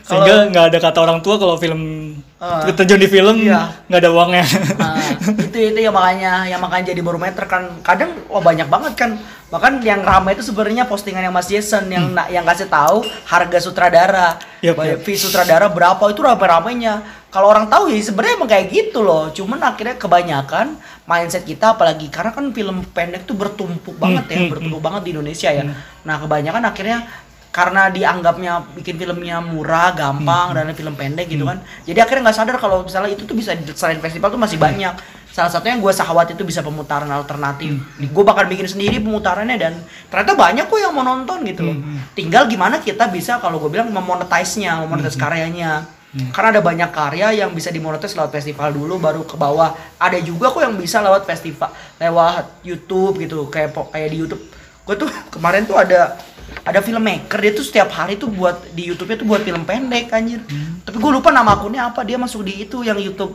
[0.00, 2.05] sehingga nggak ada kata orang tua kalau film
[2.36, 2.68] Ah.
[2.68, 3.72] terjun di film Iya.
[3.88, 4.44] nggak ada uangnya.
[4.76, 5.00] Nah,
[5.40, 7.80] itu itu ya makanya yang makanya jadi barometer kan.
[7.80, 9.10] Kadang wah banyak banget kan.
[9.48, 13.56] Bahkan yang ramai itu sebenarnya postingan yang Mas Jason yang na- yang kasih tahu harga
[13.56, 14.36] sutradara.
[14.60, 15.06] Bayar yap.
[15.06, 17.00] fee sutradara berapa itu ramai-ramainya
[17.32, 19.32] kalau orang tahu ya sebenarnya emang kayak gitu loh.
[19.32, 20.76] Cuman akhirnya kebanyakan
[21.08, 25.10] mindset kita apalagi karena kan film pendek tuh bertumpuk banget ya hmm, bertumpuk banget di
[25.16, 25.64] Indonesia ya.
[26.04, 26.98] Nah kebanyakan akhirnya
[27.56, 31.64] karena dianggapnya bikin filmnya murah, gampang, dan film pendek gitu kan.
[31.88, 34.92] Jadi akhirnya nggak sadar kalau misalnya itu tuh bisa selain festival tuh masih banyak.
[35.32, 37.80] Salah satunya yang gue sahwat itu bisa pemutaran alternatif.
[38.12, 39.72] Gue bakal bikin sendiri pemutarannya dan
[40.12, 41.76] ternyata banyak kok yang mau nonton gitu loh.
[42.12, 45.88] Tinggal gimana kita bisa kalau gue bilang memonetize-nya, memonetize karyanya.
[46.36, 49.72] Karena ada banyak karya yang bisa dimonetize lewat festival dulu baru ke bawah.
[49.96, 53.48] Ada juga kok yang bisa lewat festival, lewat YouTube gitu.
[53.48, 54.44] Kayak kayak di YouTube.
[54.84, 56.20] Gue tuh kemarin tuh ada
[56.62, 60.42] ada filmmaker dia tuh setiap hari tuh buat di YouTube-nya tuh buat film pendek anjir.
[60.82, 62.02] Tapi gue lupa nama akunnya apa.
[62.02, 63.34] Dia masuk di itu yang YouTube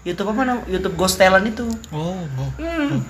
[0.00, 0.64] YouTube apa namanya?
[0.66, 1.68] YouTube Ghost Talent itu.
[1.90, 2.50] oh, oh.
[2.56, 3.04] Hmm.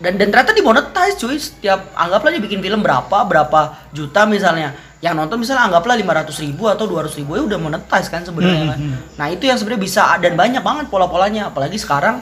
[0.00, 1.36] Dan dan ternyata dimonetize cuy.
[1.36, 3.60] Setiap anggaplah dia bikin film berapa berapa
[3.90, 4.72] juta misalnya.
[5.00, 8.70] Yang nonton misalnya anggaplah 500 ribu atau 200 ribu ya udah monetize kan sebenarnya Hmm,
[8.70, 8.78] kan.
[8.80, 8.96] hmm.
[9.16, 11.48] Nah itu yang sebenarnya bisa dan banyak banget pola-polanya.
[11.48, 12.20] Apalagi sekarang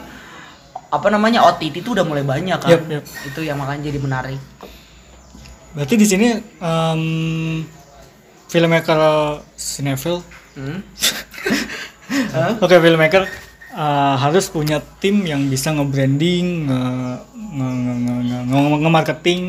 [0.89, 2.69] apa namanya OTT itu udah mulai banyak kan.
[2.71, 3.03] Yap, yap.
[3.25, 4.39] Itu yang makanya jadi menarik.
[5.71, 6.27] Berarti di sini
[6.59, 7.01] em,
[8.47, 8.99] filmmaker
[9.53, 10.21] Cinefil
[10.59, 10.83] Hmm.
[12.65, 13.23] Oke, filmmaker
[13.71, 16.79] uh, harus punya tim yang bisa nge-branding, nge,
[17.31, 19.41] nge, nge, nge, nge, nge- nge-marketing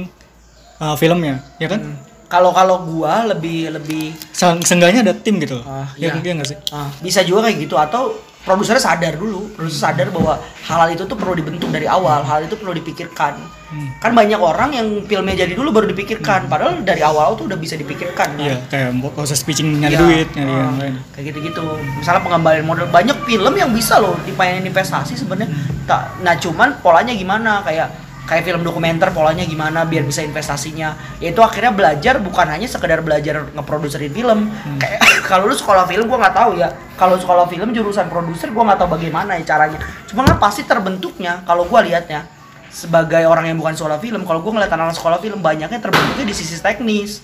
[0.79, 1.99] uh, filmnya, ya kan?
[2.31, 5.67] Kalau kalau gua lebih lebih Se- Seenggaknya ada tim gitu loh.
[5.67, 6.31] Ah, ya, iya.
[6.37, 6.59] nggak sih?
[6.71, 11.17] ah, bisa juga kayak gitu atau produsernya sadar dulu, produser sadar bahwa hal itu tuh
[11.17, 13.37] perlu dibentuk dari awal, hal itu perlu dipikirkan.
[13.71, 13.89] Hmm.
[14.03, 17.79] Kan banyak orang yang filmnya jadi dulu baru dipikirkan, padahal dari awal tuh udah bisa
[17.79, 18.35] dipikirkan.
[18.35, 18.41] kan?
[18.41, 20.01] Iya, kayak proses pitching nyari Iya.
[20.03, 20.95] duit, nyari Ah, yang lain.
[21.15, 21.65] Kayak gitu-gitu.
[21.97, 25.53] Misalnya pengembalian modal banyak film yang bisa loh dipainin investasi sebenarnya.
[25.87, 30.97] Tak, nah cuman polanya gimana kayak kayak film dokumenter polanya gimana biar bisa investasinya.
[31.23, 34.51] Yaitu akhirnya belajar bukan hanya sekedar belajar ngeproduserin film.
[34.81, 35.01] Kayak
[35.31, 36.69] kalau lu sekolah film gua nggak tahu ya.
[36.97, 39.79] Kalau sekolah film jurusan produser gua nggak tahu bagaimana ya caranya.
[40.07, 42.27] Cuma kan pasti terbentuknya kalau gua lihatnya
[42.71, 46.35] sebagai orang yang bukan sekolah film, kalau gua ngeliat anak sekolah film banyaknya terbentuknya di
[46.37, 47.19] sisi teknis.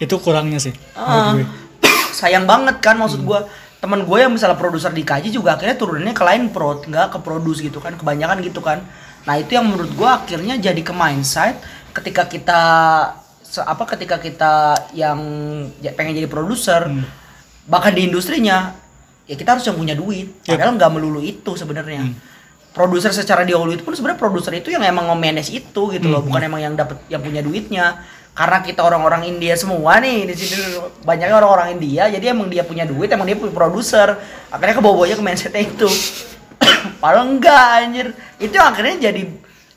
[0.00, 0.72] Itu kurangnya sih.
[0.96, 1.46] Menurut gue.
[2.18, 3.48] sayang banget kan maksud gua
[3.82, 7.18] teman gue yang misalnya produser di KJ juga akhirnya turunnya ke lain pro nggak ke
[7.18, 8.86] produce gitu kan kebanyakan gitu kan
[9.22, 11.56] nah itu yang menurut gua akhirnya jadi ke mindset
[11.92, 12.60] ketika kita
[13.54, 14.52] apa ketika kita
[14.92, 15.18] yang
[15.78, 17.04] ya- pengen jadi produser Hmm.
[17.64, 18.72] bahkan di industrinya
[19.22, 20.48] ya kita harus yang punya duit Yep.
[20.50, 22.16] padahal nggak melulu itu sebenarnya Hmm.
[22.70, 26.28] produser secara di Hollywood pun sebenarnya produser itu yang emang nge-manage itu gitu loh Hmm.
[26.28, 28.00] bukan emang yang dapat yang punya duitnya
[28.32, 30.56] karena kita orang-orang India semua nih di sini
[31.04, 34.16] banyaknya orang-orang India jadi emang dia punya duit emang dia punya produser
[34.48, 35.84] akhirnya ke bawahnya ke mindsetnya itu
[37.02, 38.06] padahal enggak anjir
[38.38, 39.22] itu akhirnya jadi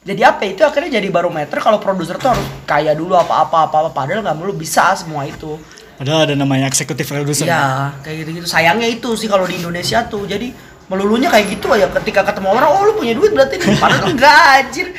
[0.05, 0.49] jadi apa ya?
[0.53, 4.53] itu akhirnya jadi barometer kalau produser tuh harus kaya dulu apa-apa apa-apa padahal nggak perlu
[4.53, 5.57] bisa semua itu
[5.95, 7.47] Padahal ada namanya eksekutif producer.
[7.47, 8.45] Iya, kayak gitu-gitu.
[8.51, 10.27] Sayangnya itu sih kalau di Indonesia tuh.
[10.27, 10.51] Jadi
[10.91, 13.79] melulunya kayak gitu aja ketika ketemu orang, oh lu punya duit berarti nih.
[13.79, 14.91] Padahal enggak anjir.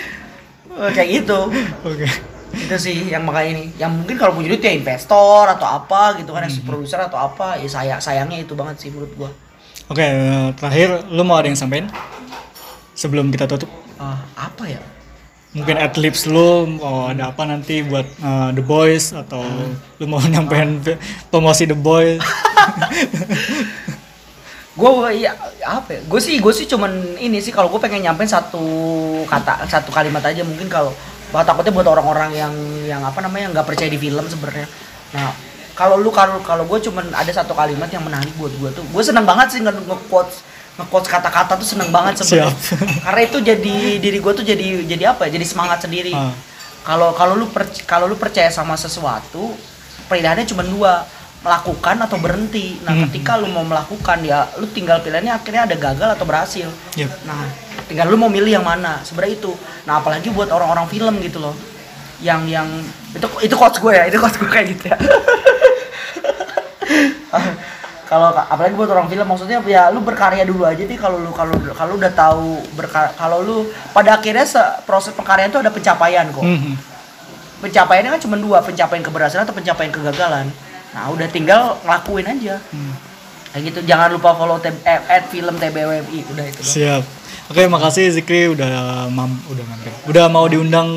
[0.73, 1.53] Eh, Kayak gitu.
[1.85, 2.09] Oke.
[2.57, 3.65] Itu sih yang makanya ini.
[3.77, 6.65] Yang mungkin kalau punya duit ya investor atau apa gitu kan, Hmm.
[6.65, 7.61] produser atau apa.
[7.61, 9.31] Ya saya sayangnya itu banget sih menurut gua.
[9.87, 11.87] Oke, eh, terakhir lu mau ada yang sampein
[12.93, 13.71] sebelum kita tutup?
[13.97, 14.83] Ah, apa ya?
[15.55, 19.47] Mungkin at lips lu mau ada apa nanti buat eh, The Boys atau
[19.97, 20.99] lu mau nyampein fi-
[21.31, 22.19] promosi The Boys?
[24.77, 25.33] Gue ya
[25.65, 26.01] apa ya?
[26.05, 28.61] Gue sih gue sih cuman ini sih kalau gue pengen nyampein satu
[29.25, 30.93] kata satu kalimat aja mungkin kalau
[31.33, 32.53] takutnya buat orang-orang yang
[32.85, 34.69] yang apa namanya nggak percaya di film sebenarnya.
[35.17, 35.33] Nah
[35.77, 39.03] kalau lu kalau kalau gue cuman ada satu kalimat yang menarik buat gue tuh gue
[39.05, 40.41] seneng banget sih nge nge-quotes
[40.81, 42.53] nge-quotes kata-kata tuh seneng banget sebenarnya.
[42.53, 43.05] Siap.
[43.05, 45.37] Karena itu jadi diri gue tuh jadi jadi apa ya?
[45.37, 46.13] Jadi semangat sendiri.
[46.13, 46.33] Ah.
[46.85, 47.47] Kalau kalau lu
[47.89, 49.57] kalau lu percaya sama sesuatu
[50.09, 51.05] pilihannya cuma dua
[51.41, 52.77] melakukan atau berhenti.
[52.83, 53.03] Nah, Hmm.
[53.09, 56.69] ketika lu mau melakukan ya lu tinggal pilihannya akhirnya ada gagal atau berhasil.
[56.99, 57.11] Yep.
[57.25, 57.47] Nah,
[57.87, 59.01] tinggal lu mau milih yang mana.
[59.07, 59.53] Sebenarnya itu.
[59.87, 61.55] Nah, apalagi buat orang-orang film gitu loh.
[62.19, 62.69] Yang yang
[63.13, 64.97] itu itu quotes gue ya, itu quotes gue kayak gitu ya.
[68.07, 71.51] kalau apalagi buat orang film maksudnya ya lu berkarya dulu aja nih kalau lu kalau
[71.75, 72.63] kalau udah tahu
[73.19, 73.57] kalau lu
[73.91, 76.79] pada akhirnya se- proses pengkaryaan itu ada pencapaian kok Mhm.
[77.61, 80.47] pencapaiannya kan cuma dua pencapaian keberhasilan atau pencapaian kegagalan
[80.95, 82.95] nah udah tinggal ngelakuin aja Hmm.
[83.51, 86.63] kayak gitu jangan lupa follow eh, at film TBWMI udah itu.
[86.63, 87.03] Siap.
[87.47, 89.93] Oke, makasih Zikri udah mam udah mampir.
[90.11, 90.89] Udah mau diundang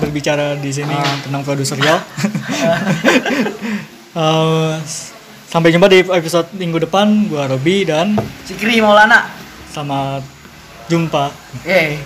[0.00, 2.00] berbicara di sini tentang produserial.
[4.18, 4.74] Eh,
[5.46, 7.30] sampai jumpa di episode minggu depan.
[7.30, 9.30] Gua Robi dan Sikri Maulana
[9.70, 10.26] selamat
[10.90, 11.30] jumpa.
[11.62, 12.02] eh